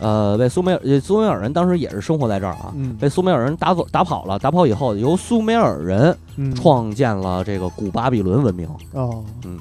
[0.00, 6.16] 呃，被苏美尔苏美尔人当时也是生活在这儿啊，被苏美尔人打走打跑了，打跑以后由苏美尔人
[6.54, 8.66] 创建了这个古巴比伦文明。
[8.92, 9.58] 哦，嗯，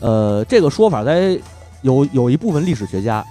[0.00, 1.38] 呃，这个说法在
[1.82, 3.22] 有有一部分历史学家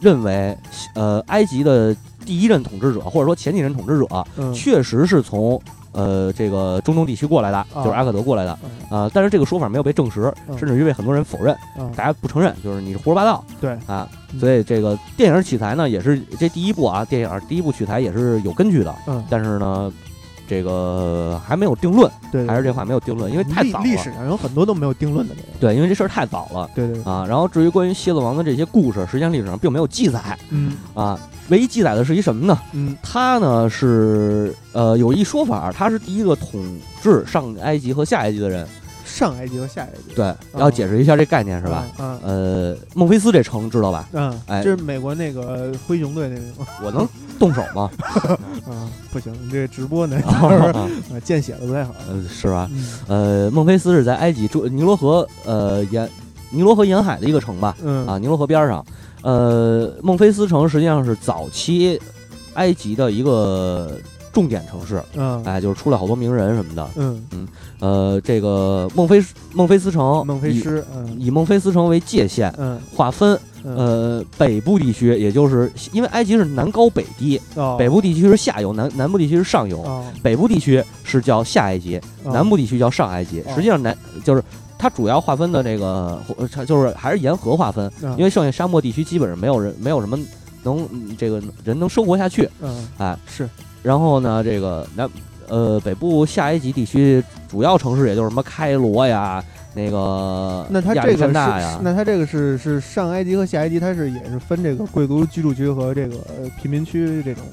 [0.00, 0.56] 认为，
[0.94, 1.96] 呃，埃及的
[2.26, 5.58] 第一任统治者或者说前几任统治者确实是从
[5.92, 8.58] 呃这个中东地区过来的，就是阿克德过来的
[8.90, 9.00] 嗯。
[9.00, 9.10] 啊。
[9.12, 10.56] 但是这个说法没有被证实，嗯。
[10.58, 11.90] 甚至于被很多人否认，嗯。
[11.96, 14.08] 大家不承认，就是你是胡说八道对，啊。
[14.32, 14.40] 嗯。
[14.40, 19.90] 所以这个电影取材呢，也是这第一部啊，电影第一部取材也是有根据的，嗯，但是呢，
[20.48, 23.84] 这个还没有定论，对，还是这话没有定论，因为太早了。
[23.84, 26.68] 历历史上有很多都没有定论的这个，对，因为这事儿太早了。
[26.74, 31.18] 对对，啊，然后至于关于蝎子王的这些故事，实际上历史上并没有记载嗯啊，
[31.50, 32.58] 唯一记载的是一什么呢？
[32.72, 36.60] 嗯他呢是呃有一说法，他是第一个统
[37.02, 38.66] 治上埃及和下埃及的人。
[39.04, 41.82] 上埃及和下埃及对，要解释一下这概念是吧？？
[41.98, 44.06] 嗯呃，孟菲斯这城知道吧？
[44.12, 46.70] 嗯，哎这是美国那个灰熊队那个？
[46.84, 47.08] 我能
[47.38, 47.90] 动手吗？
[48.68, 50.74] 啊，不行，你这直播呢， 啊
[51.12, 51.94] 啊见血的不太好。
[52.08, 52.68] 呃，是吧？
[52.72, 56.08] 嗯呃，孟菲斯是在埃及中尼罗河呃沿
[56.50, 57.76] 尼罗河沿海的一个城吧？
[57.82, 58.84] 嗯啊，尼罗河边上。
[59.22, 62.00] 呃，孟菲斯城实际上是早期
[62.54, 63.98] 埃及的一个
[64.32, 65.42] 重点城市，嗯。
[65.44, 66.88] 哎，就是出来好多名人什么的。
[66.96, 67.22] 嗯。
[67.32, 67.48] 嗯，
[67.80, 71.06] 呃，这个孟菲孟菲斯城，孟菲斯，嗯。
[71.18, 72.80] 以以孟菲斯城为界限嗯。
[72.94, 73.76] 划分，嗯。
[73.76, 77.76] 呃，北部地区，也就是因为埃及是南高北低，哦。
[77.78, 79.82] 北部地区是下游，南南部地区是上游。
[79.82, 80.04] 哦。
[80.22, 82.32] 北部地区是叫下埃及，哦。
[82.32, 83.40] 南部地区叫上埃及。
[83.42, 83.54] 哦。
[83.54, 84.42] 实际上南就是
[84.78, 86.20] 它主要划分的这个，
[86.66, 88.16] 就是还是沿河划分，嗯。
[88.18, 90.18] 因为剩下沙漠地区基本上没有人，没有什么
[90.62, 92.48] 能嗯这个人能生活下去。
[92.60, 92.88] 嗯。
[92.98, 93.48] 哎，是
[93.82, 95.08] 然后呢，这个南
[95.48, 99.42] 呃北部下埃及地区主要城市也就是什么开罗呀，
[99.74, 107.44] 那个那它这个呀，那它这个是是上埃及和下埃及，它是也是分这个贵族居住区和这个呃贫民区这种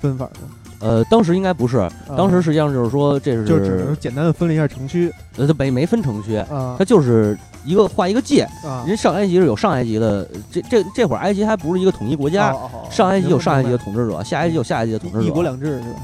[0.00, 0.40] 分法的。
[0.80, 5.12] 呃，当时应该不是，当时实际上就是说这是就只能简单的分了一下城区。
[5.36, 6.74] 呃它没没分城区，啊。
[6.76, 8.42] 它就是一个画一个界。
[8.64, 15.24] 啊人上埃及是有上埃及的，这这这会儿埃及还不是一个统一国家，哦哦哦上埃及有上埃及的统治者，下埃及有下埃及的统治者。
[15.24, 15.98] 一国两制是吧？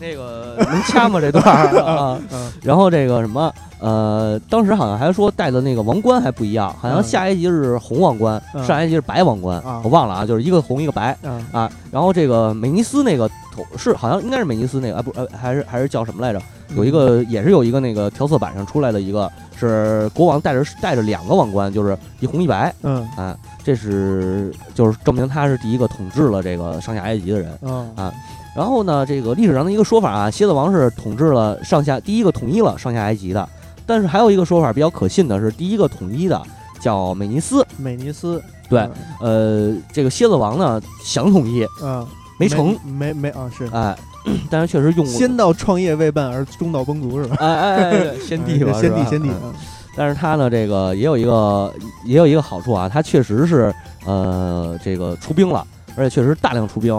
[0.00, 1.20] 那个 能掐吗？
[1.20, 2.18] 这段儿 啊。
[2.30, 11.72] 嗯 然后这个什么，呃，当时好像还说戴的那个王冠还不一样，好像嗯下埃及是红王冠，嗯上埃及是白王冠，啊我忘了啊，就是一个红一个白啊啊。
[11.90, 16.40] 然后这个美尼斯那个头是好像应该是美尼斯那个啊，不呃还是还是叫什么来着？
[16.76, 27.52] 有一个也是有一个那个调色板上出来的一个是国王带着带着两个王冠，就是一红一白嗯啊，这是就是证明他是第一个统治了这个上下埃及的人。
[27.96, 28.12] 啊
[28.52, 33.48] 然后呢，这个历史上的一个说法啊，蝎子王是统治了上下第一个统一了上下埃及的，
[33.86, 36.42] 但是还有一个说法比较可信的是，第一个统一的
[36.80, 37.64] 叫美尼斯。
[37.76, 38.88] 美尼斯对，
[39.20, 42.04] 呃，这个蝎子王呢想统一嗯
[42.40, 43.96] 没成，没没啊是哎，
[44.50, 47.36] 但是确实用过先到创业未半而中道崩殂是吧？
[47.40, 49.52] 哎哎哎对， 先帝吧，先帝先帝嗯
[49.96, 51.72] 但是他呢，这个也有一个
[52.04, 53.74] 也有一个好处啊，他确实是
[54.06, 56.94] 呃这个出兵了，而且确实大量出兵，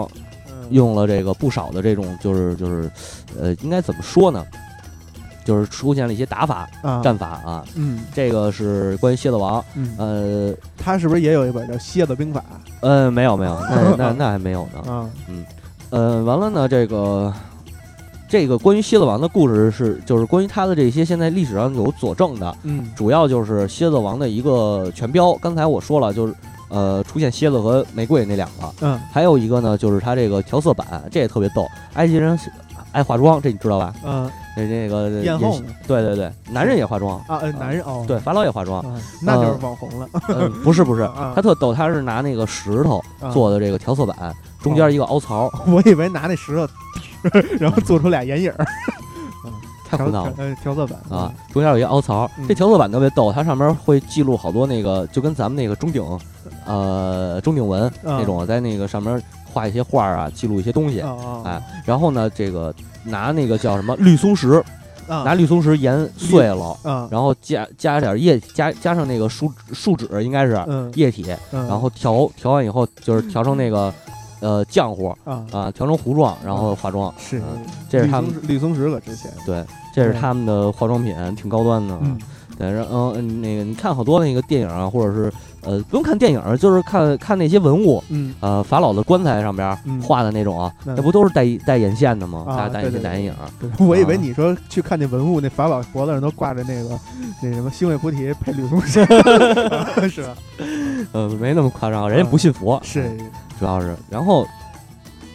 [0.48, 2.90] 嗯用了这个不少的这种就是就是
[3.40, 4.44] 呃应该怎么说呢？
[5.44, 9.64] 就是出现了一些打法啊战法啊，嗯这个是关于蝎子王。
[9.74, 12.44] 嗯，呃他是不是也有一本叫《蝎子兵法
[12.82, 14.86] 嗯没有没有，那那那还没有》呢。
[14.92, 15.10] 啊？
[15.92, 17.30] 呃，完了呢，这个
[18.26, 25.34] 这个关于蝎子王的故事是就是关于他的这些现在历史上有佐证的，嗯主要就是蝎子王的一个全标。
[25.34, 26.34] 刚才我说了，就是
[26.70, 31.68] 呃出现蝎子和玫瑰那两个，嗯还有一个呢就是他这个调色板，这也特别逗。
[31.92, 32.38] 埃及人
[32.92, 33.94] 爱化妆，这你知道吧？
[34.02, 38.04] 嗯那那个艳后也对对对，男人也化妆，啊呃男人哦。
[38.06, 38.80] 对，法老也化妆。
[38.82, 40.08] 啊那就是网红了。
[40.28, 43.30] 嗯，不是不是啊，他特逗，他是拿那个石头啊。
[43.30, 46.68] 做的这个调色板，中间一个凹槽， 我以为拿那石头，
[47.58, 48.66] 然后做出俩眼影儿，
[49.88, 50.32] 调 太胡闹了。
[50.36, 52.46] 呃调色板啊，中间有一个凹槽，嗯。
[52.46, 56.04] 这调色板特别逗，它上面会记录好多那个，就跟咱们那个钟鼎，
[56.66, 59.20] 呃，钟鼎文啊那种，在那个上面
[59.52, 61.00] 画一些画啊，记录一些东西。
[61.44, 64.62] 哎，然后呢，这个拿那个叫什么绿松石，
[65.08, 73.92] 啊拿绿松石研碎了，啊然后加加点液，加加上那个树树脂，应该是嗯液体，嗯然后调调完以后，就是调成那个
[74.40, 77.12] 呃浆糊啊啊，调成糊状，然后化妆。
[77.18, 81.98] 是嗯这是他们绿松石绿松石可值钱对，这是他们的化妆品，挺高端的。
[82.02, 82.18] 嗯
[82.58, 92.44] 对，然后嗯，那个你看好多那个电影啊，或者是呃，不用看电影，就是看看那些文物，嗯呃，法老的棺材上边嗯画的那种那不都是带带眼线的吗？
[92.48, 93.34] 啊大带眼线、带眼影。
[93.78, 96.98] 我以为啊你说去看那文物，那法老脖子上都挂着那个
[97.42, 99.04] 那什么星月菩提配绿松石，
[100.10, 100.34] 是吧？
[101.12, 103.08] 呃，没那么夸张，人家不信佛，是，
[103.58, 103.94] 主要是。
[104.10, 104.46] 然后，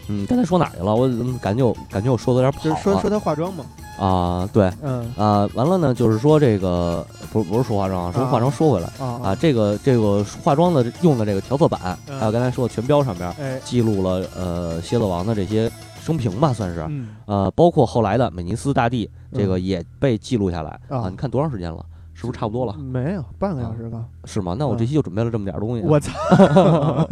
[0.08, 0.94] 嗯，刚才说哪去了？
[0.96, 3.64] 我怎么感觉我感觉我说的有点跑了就是说说他化妆嘛，
[3.98, 4.48] 啊？
[4.54, 4.72] 对。
[4.82, 15.70] 嗯啊，完了呢，就是说这个不不是说化妆啊，说化妆说回来啊啊，这个这个化妆的用的这个调色板，嗯还有刚才说的全标上边哎记录了呃蝎子王的这些
[16.00, 21.10] 生平吧，算是嗯呃，包括后来的美尼斯大帝，这个嗯也被记录下来啊啊。
[21.10, 21.84] 你看多长时间了？
[22.14, 22.74] 是不是差不多了？
[22.80, 24.04] 没有半个小时吧？
[24.26, 24.56] 是吗？
[24.58, 25.84] 那我这嗯期就准备了这么点东西。
[25.86, 26.12] 我操！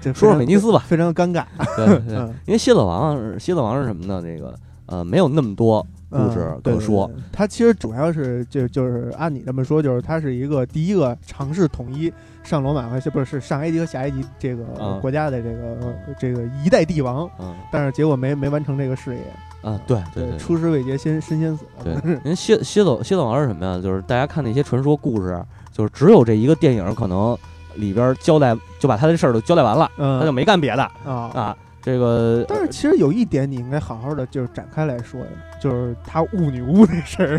[0.00, 1.44] 这说说美尼斯吧，非常尴尬。
[1.76, 4.22] 对对 因为蝎子王，蝎子王是什么呢？
[4.22, 4.54] 这个
[4.86, 7.06] 呃，没有那么多故事嗯对对可说。
[7.06, 19.22] 对它其实主要是就就是按你这么说，就是它是一个第一个尝试统一上罗马和不是是上埃及和下埃及这个嗯国家的这个这个一代帝王，嗯但是结果没没完成这个事业。
[19.62, 20.38] 啊，对对对。
[20.38, 21.64] 出师未捷身身先死。
[21.84, 21.94] 对，
[22.24, 23.78] 人蝎蝎子蝎子王是什么呀？
[23.82, 25.38] 就是大家看那些传说故事，
[25.70, 27.36] 就是只有这一个电影可能
[27.74, 31.54] 里边交代就把他的事儿都交代完了，嗯，他就没干别的啊。
[31.80, 31.82] 啊。
[31.82, 35.26] 这个但是其实有一点你应该好好的就是展开来说呀，
[35.60, 37.38] 就是他误女巫那事儿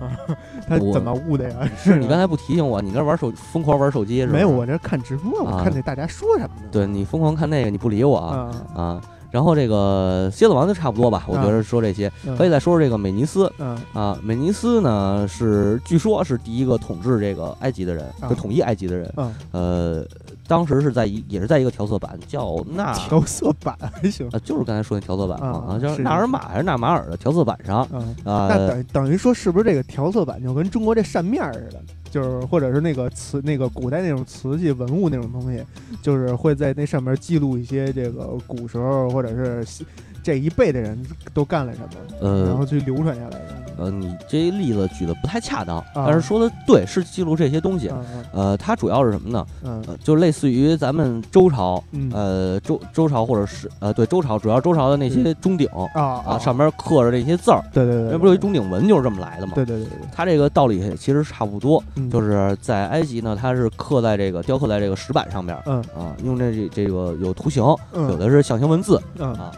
[0.00, 0.16] 啊，
[0.68, 1.68] 他怎么误的呀？
[1.76, 4.32] 是你刚才不提醒我，你那玩手疯狂玩手机是吧？
[4.32, 6.68] 没有，我这看直播，我啊看那大家说什么呢？
[6.70, 9.00] 对你疯狂看那个，你不理我啊啊，啊。
[9.30, 14.16] 然后这个蝎子王就差不多吧，我觉得说这些，嗯可以再说说这个美尼斯嗯啊。
[14.22, 19.12] 美尼斯呢是据说是第一个统治这个埃及的人，啊就统一埃及的人。
[19.16, 20.06] 嗯，呃，
[20.46, 24.26] 当时是在一也是在一个调色板叫纳 调色板还行。
[24.28, 31.82] 啊，就是刚才说那调色板嘛，啊啊，就是是纳尔玛还是纳马尔的调色板上嗯，啊，那等等于说是不是这个调色板就跟中国这扇面儿似的？
[32.14, 35.60] 就是或者是那个瓷那个古代那种瓷器文物那种东西，
[36.00, 39.84] 就是会在那上面记录一些这个古时候或者是
[40.22, 40.96] 这一辈的人
[41.34, 41.88] 都干了什么，
[42.20, 43.64] 然呃后去流传下来的。
[43.76, 46.04] 呃，你这例子举的不太恰当，啊。
[46.06, 47.88] 但是说的对，是记录这些东西。
[47.88, 49.44] 嗯呃，它主要是什么呢？
[49.64, 49.82] 嗯。
[49.88, 52.08] 呃，就类似于咱们周朝，嗯。
[52.14, 59.54] 呃，周周朝或者是呃，对周朝，主要周朝的那些钟鼎啊啊，上面刻着这些字儿，对对对，那不是有一钟鼎文就是这么来的吗？
[59.56, 62.10] 对对对，它这个道理其实差不多，嗯。
[62.10, 65.76] 就是在埃及呢，它是刻在这个雕刻在这个石板上边儿嗯。
[65.96, 68.08] 啊，用这这个有图形，嗯。
[68.10, 69.32] 有的是象形文字嗯。
[69.34, 69.52] 啊。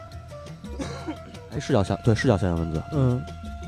[1.55, 2.82] 哎，是叫象对，是叫象形文字。
[2.92, 3.22] 嗯。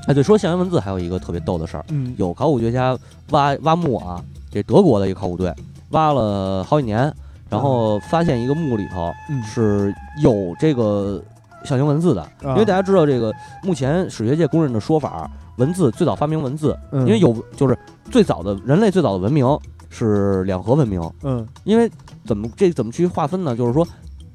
[0.07, 2.15] 哎，对，说象形文字还有一个特别逗的事儿，嗯。
[2.17, 2.97] 有考古学家
[3.31, 5.55] 挖挖墓啊，这德国的一个考古队
[5.91, 7.13] 挖了好几年，
[7.49, 9.43] 然后发现一个墓里头嗯。
[9.43, 11.23] 是有这个
[11.65, 17.77] 象形文字的，因啊为大家知道这个目前史学界公认的说法，文字最早发明文字，因因为有就是
[18.11, 19.47] 最早的人类最早的文明
[19.91, 21.91] 是两河文明，嗯因为
[22.25, 23.57] 怎么这怎么去划分呢？
[23.57, 23.87] 就是说。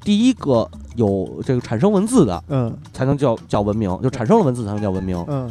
[0.06, 5.16] 第一个有这个产生文字的，嗯才能叫叫文明，就产生了文字才能叫文明。
[5.30, 5.50] 嗯，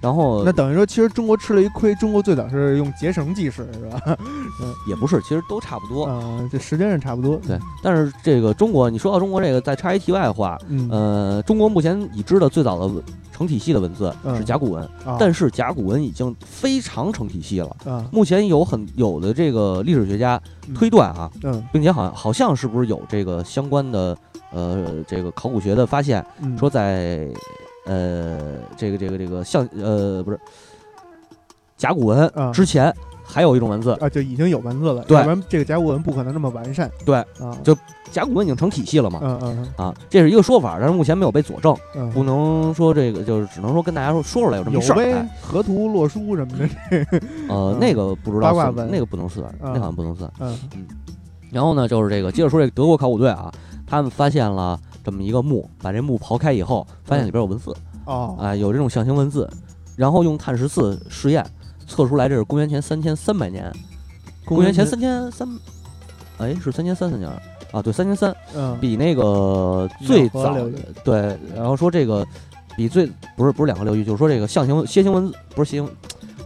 [0.00, 4.16] 然后那等于说其实中国吃了一亏，中国最早是用结绳记事是吧？
[4.88, 6.04] 也不是，其实都差不多。
[6.06, 7.36] 啊，这时间上差不多。
[7.46, 17.76] 对，但是这个中国，你说到中国这个，再插一题外话，嗯呃，中国目前已知的最早的文成体系的文字嗯是甲骨文，啊但是甲骨文已经非常成体系了。
[17.84, 24.16] 啊目前有很有的这个历史学家嗯推断啊，嗯并且好像好像是不是有这个相关的
[24.52, 27.28] 呃这个考古学的发现，嗯说在
[27.88, 28.38] 呃
[28.76, 30.38] 这个这个这个像呃不是
[31.76, 32.52] 甲骨文啊。
[32.52, 35.16] 之前还有一种文字，啊就已经有文字了，对。
[35.16, 36.90] 要不然这个甲骨文不可能那么完善。
[37.04, 37.16] 对。
[37.16, 37.76] 啊，就
[38.10, 39.20] 甲骨文已经成体系了嘛。
[39.22, 44.96] 嗯嗯啊，这是一个说法，但是目前没有被佐证，嗯，不能说这个，就是只能说跟大家说说出来有这么有一事儿。
[44.96, 46.68] 呗哎，河图洛书什么的。
[47.48, 47.78] 呃，嗯。
[47.78, 48.90] 那个不知道算八卦文。
[48.90, 50.30] 那个不能算，那好像不能算。
[50.40, 50.56] 嗯。
[51.50, 53.52] 然后呢，就是这个接着说这个德国考古队啊，
[53.86, 54.78] 他们发现了
[55.10, 59.48] 这么一个墓，把这墓刨开以后，发现里边有文字哦啊、有这种象形文字，
[59.96, 61.44] 然后用碳十四试验
[61.86, 63.70] 测出来这是公元前三千三百年，
[64.44, 65.48] 公元前三千三，
[66.38, 67.30] 哎，是三千三三年
[67.70, 70.56] 啊，对，三千三，嗯比那个最早
[71.04, 72.26] 对，然后说这个
[72.76, 75.90] 比最不是不是两河流域，就是说这个象形楔形文字不是楔形，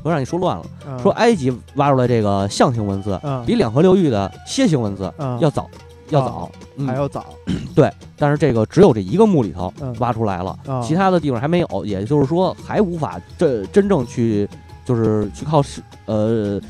[0.03, 0.65] 我让你说乱了。
[0.87, 5.69] 嗯说埃及挖出来这个象形文字，嗯比两河流域的楔形文字嗯要早，
[6.13, 6.51] 要早。
[6.77, 7.27] 嗯还要早
[7.75, 14.49] 对但是这个只有这一个墓里头嗯挖出来了，啊其他的地方还没有，也就是说还无法这真正去，
[14.85, 16.61] 就是去靠是呃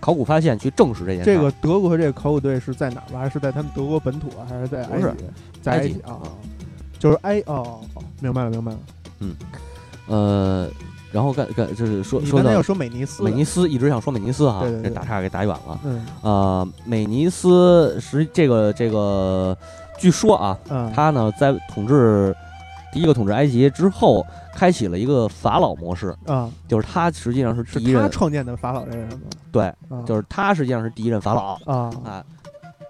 [0.00, 1.34] 考古发现去证实这件事儿。
[1.34, 3.28] 这个德国这个考古队是在哪儿挖？
[3.28, 5.14] 是在他们德国本土啊，还是在埃及不是？
[5.62, 6.20] 在埃及及啊，
[6.98, 8.78] 就是埃哦，哦明白了明白了。
[10.08, 10.68] 呃，
[11.10, 15.80] 然后干干就是说说刚才要说美尼斯，美尼斯，一直想说美尼斯哈，对对对这打岔给打远了。
[15.84, 19.56] 嗯呃，美尼斯实这个这个，
[19.98, 22.34] 据说啊，嗯，他呢在统治
[22.92, 28.84] 第一个统治埃及之后，开启了一个法老模式，啊就是他实际上是第一任，创建的法老？
[29.50, 32.24] 对，啊就是他实际上是第一任法老啊啊。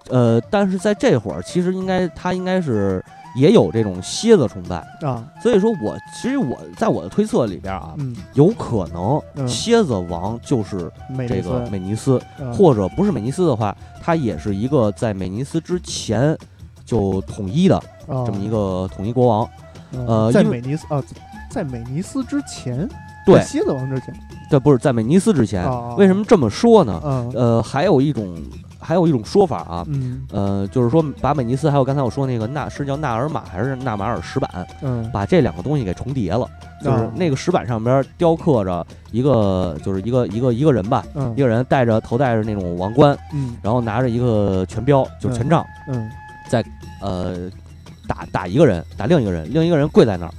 [0.09, 3.03] 呃，但是在这会儿，其实应该他应该是
[3.35, 9.47] 也有这种蝎子崇拜，啊，所以说我其实我在我的推测里边啊，嗯，有可能嗯。
[9.47, 10.91] 蝎子王就是
[11.27, 12.19] 这个美尼斯。
[12.53, 16.37] 或者不是美尼斯的话，他也是一个在美尼斯之前
[16.85, 17.77] 就统一的
[18.07, 18.25] 啊。
[18.25, 19.49] 这么一个统一国王。
[20.07, 21.03] 呃因为美尼斯啊，
[21.49, 22.87] 在美尼斯之前，
[23.25, 23.35] 对。
[23.35, 24.13] 在蝎子王之前。
[24.49, 26.99] 这不是在美尼斯之前，啊，为什么这么说呢？
[27.03, 27.31] 嗯。
[27.35, 28.35] 呃，还有一种
[28.89, 30.25] 还有一种说法啊，嗯。
[30.31, 34.49] 呃，就是说把美尼斯还有刚才我说那个纳是叫纳尔玛还是纳马尔石板，
[34.81, 35.07] 嗯。
[35.13, 36.49] 把这两个东西给重叠了。
[36.83, 37.11] 就是啊。
[37.15, 41.31] 那个石板上边雕刻着一个，就是一个一个一个人吧，嗯。
[41.37, 43.55] 一个人戴着头戴着那种王冠，嗯。
[43.61, 46.09] 然后拿着一个权标，就是权杖，嗯
[46.49, 46.65] 在
[46.99, 47.47] 呃，
[48.07, 50.33] 打打一个人，打另一个人，另一个人跪在那儿，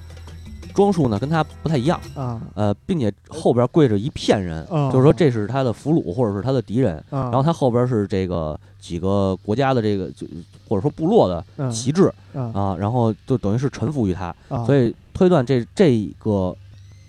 [0.74, 2.40] 装束呢跟他不太一样，啊。
[2.54, 10.26] 呃，并且后边跪着一片人，啊就是说这是他的俘虏或者是他的敌人，啊，然后他后边是这个几个国家的这个就
[10.68, 11.70] 或者说部落的嗯。
[11.70, 12.50] 旗帜啊。
[12.54, 16.56] 啊，然后就等于是臣服于他，啊，所以推断这这个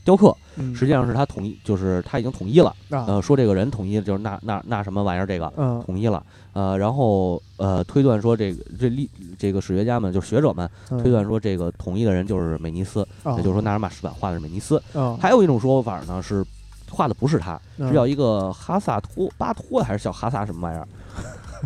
[0.04, 0.76] 雕刻嗯。
[0.76, 3.06] 实际上是他统一，就是他已经统一了，啊。
[3.08, 5.52] 呃，说这个人统一就是那那那什么玩意儿这个。
[5.58, 5.82] 嗯。
[5.86, 6.24] 统一了，
[6.54, 14.82] 呃，然后呃，推断说这个这历这个史学家们，就是学者们嗯推断说这个统一的人就是美尼斯，啊也就是说纳尔玛石板画的是美尼斯。
[14.94, 16.46] 啊还有一种说法呢是
[16.90, 20.88] 画的不是他，嗯是叫一个哈萨托巴托还是叫哈萨什么玩意儿？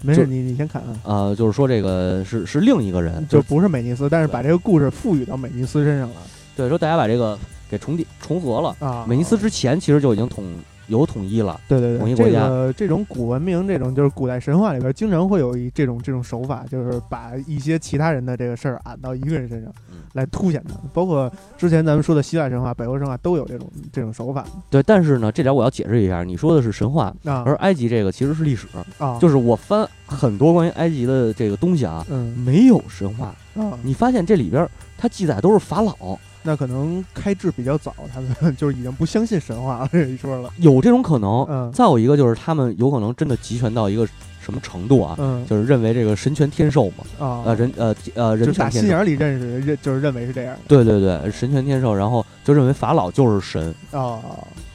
[0.01, 0.99] 没事，你你先看啊。
[1.03, 6.15] 呃，就是说这个是是另一个人，就不是美尼斯，但是把这个故事赋予到美尼斯身上了
[6.55, 7.37] 对说大家把这个
[7.69, 8.75] 给重叠重合了。
[8.79, 9.05] 啊。
[9.07, 10.45] 美尼斯之前其实就已经统
[10.87, 12.47] 有统一了，对对对，这统一国家。
[12.47, 19.97] 个这种古文明，这种就是古代神话里边经常会有一这种这种手法，就是把一些其他人的这个事儿按到一个人身上嗯。
[20.13, 20.75] 来凸显他。
[20.93, 24.45] 包括之前咱们说的希腊神话、北欧神话都有这种这种手法。
[24.69, 27.43] 对，但是呢，这点我要解释一下，你说的是神话，啊。
[27.45, 28.67] 而埃及这个其实是历史，
[28.97, 32.35] 啊，就是我翻很多关于埃及的这个东西啊，嗯。
[32.45, 40.49] 没有神话，啊，你发现这里边儿它记载都是法老，那可能开智比较早，他们 就是已经不相信神话了这一说了。
[40.59, 41.45] 有这种可能。
[41.49, 44.07] 嗯再有一个就是他们有可能真的集权到一个
[44.45, 45.45] 什么程度啊，嗯。
[45.49, 50.55] 就是认为这个神权天授嘛，啊，呃人呃呃人就是打权天授，心眼里认识认就是认为是这样。
[50.67, 54.19] 对对对，神权天授，然后就认为法老就是神，的啊，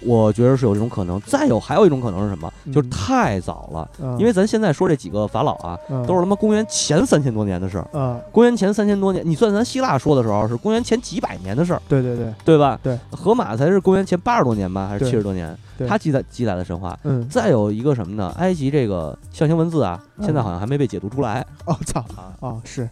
[0.00, 1.20] 我觉得是有这种可能。
[1.22, 2.52] 再有还有一种可能是什么？
[2.72, 4.18] 就是嗯太早了，嗯。
[4.18, 7.86] 因为咱现在说这几个法老啊，都是他妈公元前三千多年的事儿。
[7.98, 12.26] 啊，公元前三千多年，你算咱希腊说的时候是公元前几百年的事儿，对对对。
[12.44, 12.78] 对吧？
[12.82, 15.56] 对，荷马才是公元前八十多年吧，还是七十多年？
[15.88, 16.98] 他记载记载的神话。
[17.04, 18.34] 嗯，再有一个什么呢？
[18.36, 22.34] 埃及这个象形文字啊，嗯现在好像还没被解读出来哦操啊。
[22.40, 22.88] 啊是。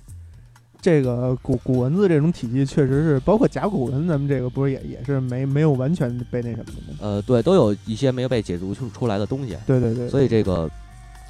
[0.80, 6.98] 这个古古文字这种体系确实是，包括甲骨文，咱们这个不是也也是没没有完全被那什么的吗？
[7.00, 9.56] 呃，对，都有一些没有被解读出出来的东西。
[9.66, 10.70] 对对对，所以这个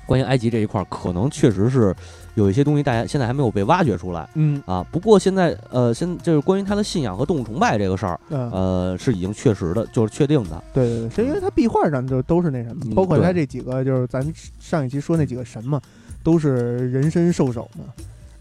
[0.05, 1.97] 关于埃及这一块，可能确实是
[2.39, 4.87] 有一些东西大家现在还没有被挖掘出来嗯啊。
[4.93, 10.63] 不过现在呃，现就是关于他的信仰和动物崇拜这个事儿，嗯，呃，是已经确实的，就是确定的。
[10.73, 14.25] 对对对，是因为他壁画上就都是那什么，嗯包括他这几个就是咱
[14.61, 15.81] 上一期说那几个神嘛，
[16.23, 17.85] 都是人身兽首嘛。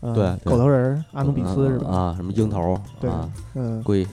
[0.01, 1.89] 嗯对对狗头人阿努比斯是吧？
[1.89, 4.05] 啊，什么鹰头对啊，嗯，龟，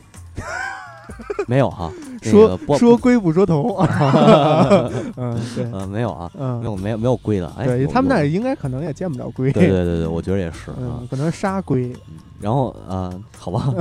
[1.46, 1.90] 没有哈。
[2.24, 3.76] 那说说龟不说头，
[5.16, 7.52] 嗯，对，呃没有啊，嗯，没有没有没有龟的。
[7.58, 11.06] 哎，他们那儿应该可能也见不着龟，对对对对，我觉得也是啊嗯，。
[11.10, 13.72] 可能是杀龟，嗯然后啊，好吧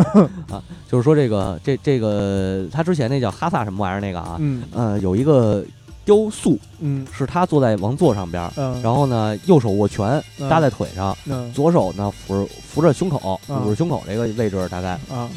[0.50, 5.64] 啊，就是说这个这这个他之前那叫哈萨什么玩意儿那个啊，嗯呃，有一个
[6.06, 15.30] 雕塑嗯是他坐在王座上边，嗯，然后呢右手握拳嗯搭在腿上，嗯左手呢扶着扶着胸口，啊捂着胸口这个位置大概啊，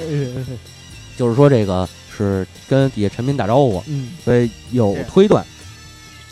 [1.16, 5.44] 就是说这个是跟底下臣民打招呼，嗯所以有推断，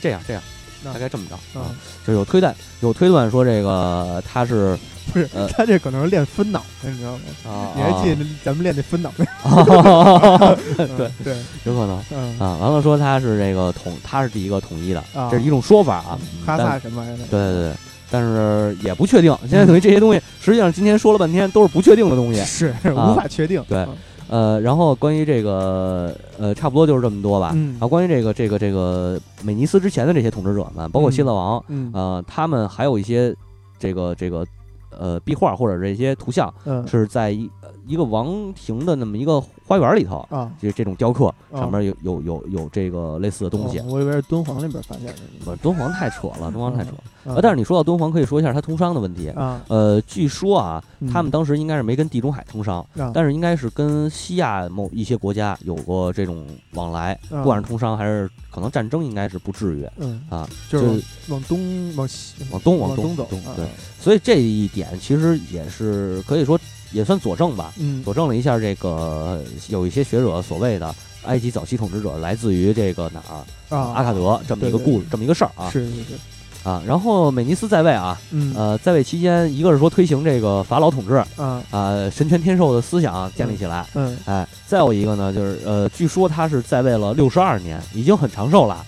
[0.01, 0.43] 这样这样
[0.85, 1.75] 大概这么着啊啊，
[2.07, 4.79] 就有推断有推断说这个他是
[5.13, 7.21] 不是呃，他这可能是练分脑的，你知道吗？
[7.51, 9.25] 啊，你还记得咱们练那分脑那？
[9.51, 12.03] 啊 对，对，有可能。
[12.13, 16.19] 嗯，啊，完了说他是这个统，他是第一个统一的，啊这是一种说法啊。
[16.47, 17.25] 哈萨什么玩意儿的？
[17.31, 17.75] 对对对，
[18.11, 19.37] 但是也不确定。
[19.43, 22.41] 现在等于这些东西，实际上今天说了半天都是不确定的东西。
[22.45, 23.63] 是啊无法确定。
[23.69, 23.97] 对嗯
[24.29, 27.53] 呃，然后关于这个呃，差不多就是这么多吧。
[27.55, 33.35] 嗯啊，关于这个这个这个美尼斯之前的这些统治者们，包括蝎子王，嗯呃，他们还有一些
[33.79, 34.47] 这个这个
[34.91, 41.61] 呃壁画或者这些图像，嗯是在一呃一个王庭的那么一个花园里头，啊，这这种雕刻啊。
[41.61, 43.79] 上面有有有有这个类似的东西。
[43.81, 43.85] 哦。
[43.89, 45.15] 我以为是敦煌那边发现的
[45.45, 46.91] 不，敦煌太扯了，敦煌太扯
[47.25, 49.29] 呃，但是你说到敦煌，可以说一下它通商的问题。
[49.31, 51.09] 啊，呃，据说啊，嗯。
[51.13, 53.13] 他们当时应该是没跟地中海通商，啊。
[53.13, 57.43] 但是应该是跟西亚某一些国家有过这种往来，啊。
[57.43, 59.87] 不管是通商还是可能战争，应该是不至于。
[59.99, 60.49] 嗯，啊。
[60.71, 63.67] 就是往东往西往东往东走对，
[64.01, 66.59] 所以这一点其实也是可以说
[66.93, 68.03] 也算佐证吧，嗯。
[68.03, 75.69] 佐证了一下这个有一些学者所谓的埃及早期统治者来自于这个哪儿啊，阿卡德这么一个故事，这么一个事儿啊。
[75.71, 76.83] 是是是，啊。
[76.87, 78.55] 然后美尼斯在位啊，嗯。
[78.57, 81.63] 呃，在位期间，一个是说推行这个法老统治，啊。
[81.71, 88.85] 啊，神权天授的思想建立起来，嗯哎，再有一个呢，就是呃，据说他是在位了六十二年，已经很长寿了。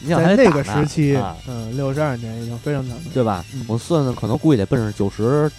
[0.00, 3.42] 你想在那个时期啊，，嗯，六十二年已经非常长了，对吧？
[3.54, 3.64] 嗯。
[3.66, 5.50] 我算算，可能估计得奔着九十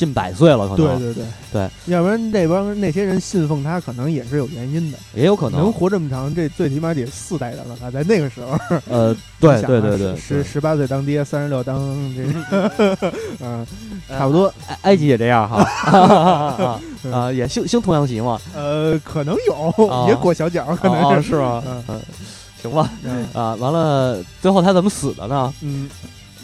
[0.00, 0.98] 近百岁了，可能。
[0.98, 1.24] 对对对。
[1.52, 4.96] 对，要不然那帮那些人信奉他，可能也是有原因的。
[5.14, 5.60] 也有可能。
[5.60, 5.70] 能。
[5.72, 7.90] 活这么长，这最起码得四代人了吧？
[7.90, 11.78] 在那个时候，呃，对啊对对对，十十八岁当爹，三十六当
[12.16, 13.66] 这个， 嗯，
[14.08, 16.80] 差不多，埃埃及也这样哈。
[17.12, 21.62] 啊也兴兴童养媳嘛，呃，可能有，哦也裹小脚，可哦能是，是吗？
[21.66, 21.84] 嗯。
[21.88, 22.00] 嗯，
[22.62, 22.90] 行吧。
[23.02, 23.26] 嗯。
[23.34, 25.52] 啊，完了，最后他怎么死的呢？
[25.60, 25.90] 嗯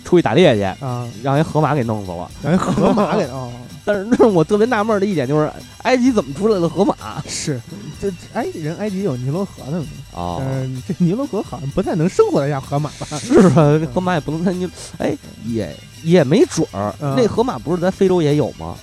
[0.06, 2.30] 出去打猎去，啊，让人河马给弄死了。
[2.42, 3.50] 让一河马给哦，
[3.84, 5.50] 但是那是我特别纳闷的一点就是，
[5.82, 6.94] 埃及怎么出来的河马？
[7.26, 7.60] 是
[8.00, 9.86] 这这埃人埃及有尼罗河呢嘛？
[10.14, 13.06] 哦，嗯，这尼罗河好像不太能生活得下河马吧？
[13.18, 15.12] 是啊，这河马也不能在尼，哎，
[15.44, 16.94] 也也没准儿。
[17.00, 18.76] 嗯那河马不是在非洲也有吗？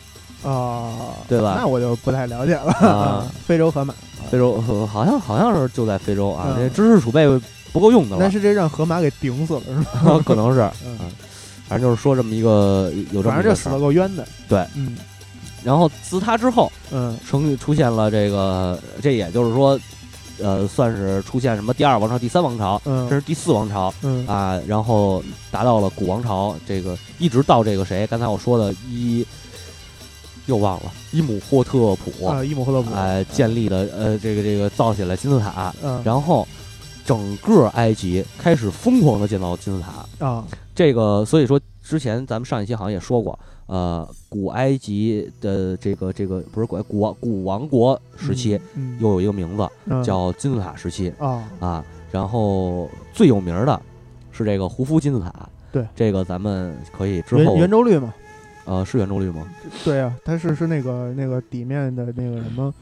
[0.43, 0.91] 啊，
[1.29, 2.71] 对吧那我就不太了解了。
[2.73, 3.93] 啊 非洲河马，
[4.29, 7.25] 非洲呃好像好像是就在非洲啊，嗯这知识储备
[7.73, 9.71] 不够用的了，那是这让河马给顶死了是
[10.05, 10.21] 吗？
[10.23, 10.97] 可能是，嗯。
[11.01, 11.11] 嗯，
[11.67, 14.25] 反正就是说这么一个有这么反正就死了够冤的。
[14.47, 14.95] 对，嗯。
[15.63, 17.17] 然后自他之后，嗯。
[17.27, 19.79] 成出现了这个，这也就是说，
[20.39, 23.09] 呃，算是出现什么第二王朝、第三王朝，嗯。
[23.09, 24.27] 这是第四王朝嗯。
[24.27, 29.25] 啊，然后达到了古王朝，这个一直到这个谁，刚才我说的伊，
[30.45, 36.01] 又忘了伊姆霍特普，啊，伊姆霍特普，哎，建立的呃，这个这个造起来金字塔，嗯。
[36.03, 36.45] 然后
[37.05, 40.45] 整个埃及开始疯狂的建造金字塔，啊。
[40.75, 43.37] 这个所以说之前咱们上一期好像也说过，
[43.67, 50.03] 呃，古埃及的这个这个不是古古王古王国时期，嗯又有一个名字嗯。
[50.03, 51.43] 叫金字塔时期啊。
[51.59, 53.81] 啊，然后最有名的
[54.31, 55.31] 是这个胡夫金字塔，
[55.71, 58.11] 对，这个咱们可以之后圆周率嘛，
[58.65, 59.47] 呃是圆周率吗？
[59.83, 62.73] 对啊，它是是那个那个底面的那个什么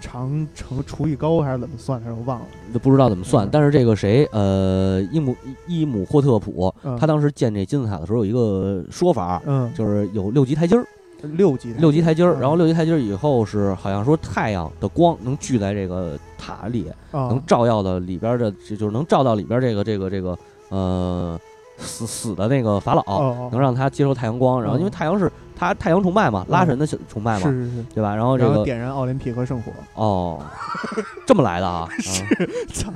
[0.00, 2.14] 长乘除以高还是怎么算来着？
[2.14, 2.46] 我忘了。
[2.72, 3.48] 就不知道怎么算，嗯。
[3.52, 6.96] 但是这个谁，呃，伊姆伊姆霍特普，嗯。
[6.98, 10.84] 他当时建这金字塔的时候有一个说法，嗯，就是有六级台阶儿，
[11.22, 12.40] 六级六级台阶儿，嗯。
[12.40, 17.28] 然后六级台阶儿以后是好像说太阳的光能聚在这个塔里，啊。
[17.28, 20.38] 能照耀到里边的，就就是能照到里边这个这个这个
[20.70, 21.38] 呃
[21.76, 23.48] 死死的那个法老，哦。
[23.52, 24.92] 能让他接受太阳光，然后因为嗯。
[24.92, 25.30] 太阳是
[25.60, 28.14] 他太阳崇拜嘛，拉神的崇拜嘛，是是是，对吧？
[28.16, 29.70] 然后这个点燃奥林匹克圣火。
[29.94, 30.42] 哦，
[31.26, 32.24] 这么来的啊， 是
[32.72, 32.90] 操，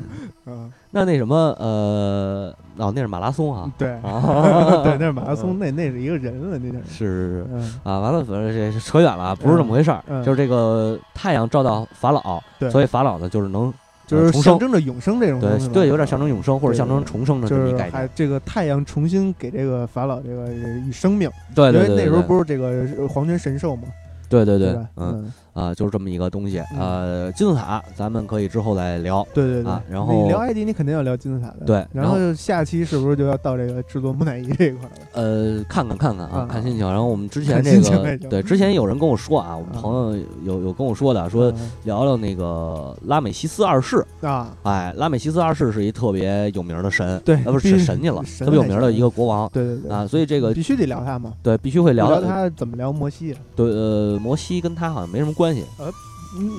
[0.46, 6.82] 嗯，那那什么呃，哦，那是马拉松啊，对啊 对，那是马拉 松，那那是一个人了，那是。
[6.88, 7.46] 是是是。
[7.52, 9.94] 嗯啊，完了，反正这扯远了啊，不是这么回事
[10.24, 13.70] 就是这个太阳照到法老，所以法老呢就是能
[14.06, 20.48] 就是，象征着永生这种东西嘛对对，有点象征永生或者象征重生的这就是么一概念，还这个太阳重新给这个法老这个
[20.86, 23.84] 以生命，对对对，因为那时候不是这个皇权神兽嘛，
[24.28, 29.82] 对对对吧？，嗯啊，就是这么一个东西，嗯呃，金字塔咱们可以之后再聊，对对对啊。
[29.88, 31.64] 然后你聊埃及，你肯定要聊金字塔的。
[31.64, 34.90] 对然然后后下期是不是就要到这个制作木乃伊这一块了？
[35.12, 36.86] 呃，看看看看啊啊，看心情。
[36.86, 51.32] 然后我们之前这个对，之前有人跟我说啊，我们啊朋友有有跟我说的，说嗯聊聊那个拉美西斯二世，啊，哎，拉美西斯二世是一特别有名的神，对呃，不是神去了，特别有名的一个国王对对对啊，所以这个必须得聊他嘛。
[51.42, 53.38] 对必须会聊聊他怎么聊摩西啊？
[53.54, 55.92] 对呃，摩西跟他好像没什么关系，呃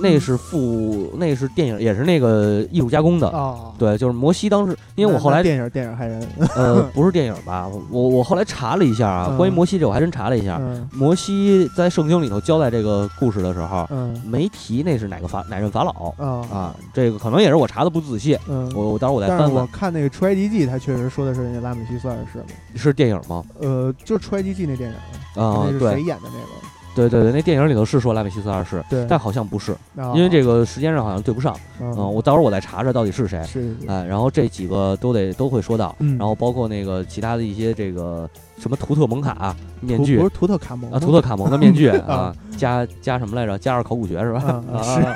[0.01, 3.27] 那是附那是电影，也是那个艺术加工的。
[3.27, 6.25] 啊，对，就是摩西当时，因为我后来电影电影害人，
[6.55, 15.91] 呃 不是电影吧，我我后来查了一下啊，嗯关于摩西这我还真查了一下，嗯摩西在圣经里头交代这个故事的时候，嗯没提那是哪个法哪任法老
[16.25, 19.51] 啊啊，这个可能也是我查的不仔细，嗯，我我到时候我再翻翻。
[19.51, 22.41] 我看那个《出埃及记》，他确实说的是人家拉美西斯二世，
[22.75, 23.43] 是电影吗？
[23.59, 26.65] 呃，就是《出埃及记》那电影，啊，对谁，演的那个？
[26.95, 30.13] 对对对，那电影里头是说拉美西斯二世，对，但好像不是，啊。
[30.15, 31.55] 因为这个时间上好像对不上。
[31.81, 31.93] 嗯。
[31.97, 33.43] 嗯，我到时候我再查查到底是谁。
[33.43, 36.17] 是哎，然后这几个都得都会说到，嗯。
[36.17, 42.13] 然后包括那个其他的一些这个什么图特蒙卡面具不不是图特卡蒙啊，图特卡蒙的面具 啊。
[42.15, 43.57] 啊，加加什么来着？
[43.59, 44.63] 加二考古学是吧？
[44.83, 45.15] 是啊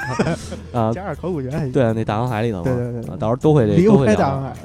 [0.74, 4.56] 啊， 加尔考古学对，那大航海里头嘛，对对对到时候都会离都会聊不开大航海了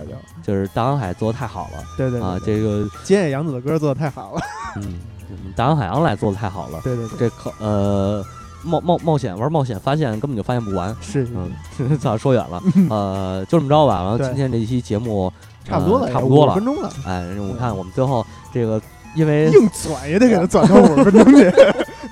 [0.45, 4.41] 就，就是大航海做的太好了对对对啊，这个菅野洋子的歌做的太好了，
[4.77, 4.99] 嗯，
[5.57, 8.25] 大洋海洋来做的太好了，对对对，这可呃
[8.63, 11.33] 冒冒冒险玩冒险发现根本就发现不完，是是
[11.79, 14.03] 嗯， 早，说远了，呃，就这么着吧。
[14.03, 15.33] 完了，今天这一期节目
[15.65, 18.81] 差不多了，呃差不多了50分钟了，哎，我看我们最后这个，
[19.15, 21.53] 因为硬转也得给他转到五十分钟去，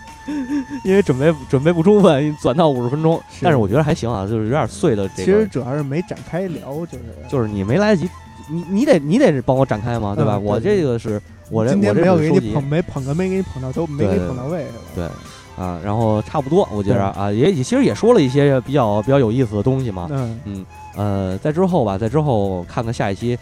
[0.84, 8.10] 因为准备准备不充分， 转到五十分钟，但是我觉得还行啊，就是有点碎的这其实，主要是没展开聊，就是就是你没来得及，
[8.48, 10.38] 你你得你得帮我展开嘛，对吧？
[10.38, 11.20] 我这个是
[11.52, 14.78] 我这我这今天没有是收集给你捧，没捧个，没给你捧到都没给你捧到位，是吧？
[14.94, 15.04] 对
[15.62, 20.64] 啊，然后差不多，我觉着啊，也也其实也说了一些比较比较有意思的东西嘛，嗯
[20.96, 23.38] 呃，在之后吧，在之后看看下一期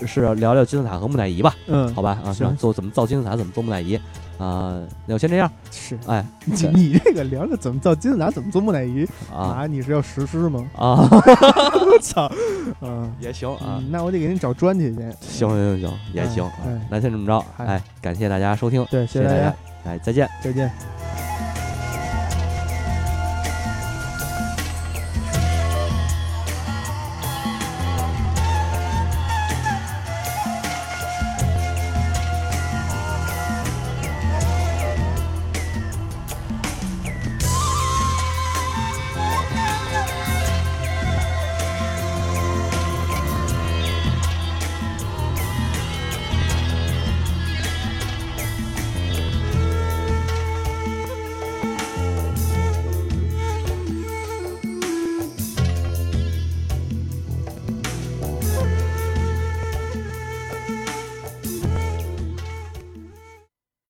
[0.00, 3.98] 是是聊聊金字塔和木乃伊吧，嗯，好吧啊，行做怎么造金字塔，怎么做木乃伊
[4.38, 9.66] 啊，那我先这样，是哎 你你这个聊着怎么造金字塔，怎么做木乃伊啊啊？
[9.66, 10.64] 你是要实施吗？
[10.76, 12.30] 啊，我操，
[12.82, 15.12] 嗯也行啊，嗯那我得给你找砖去先。
[15.20, 19.56] 行行行也行，哎那先这么着，哎哎，感谢大家收听，对，谢谢大家谢谢大家，，
[19.90, 20.28] 哎，再见。
[20.42, 20.95] 再见。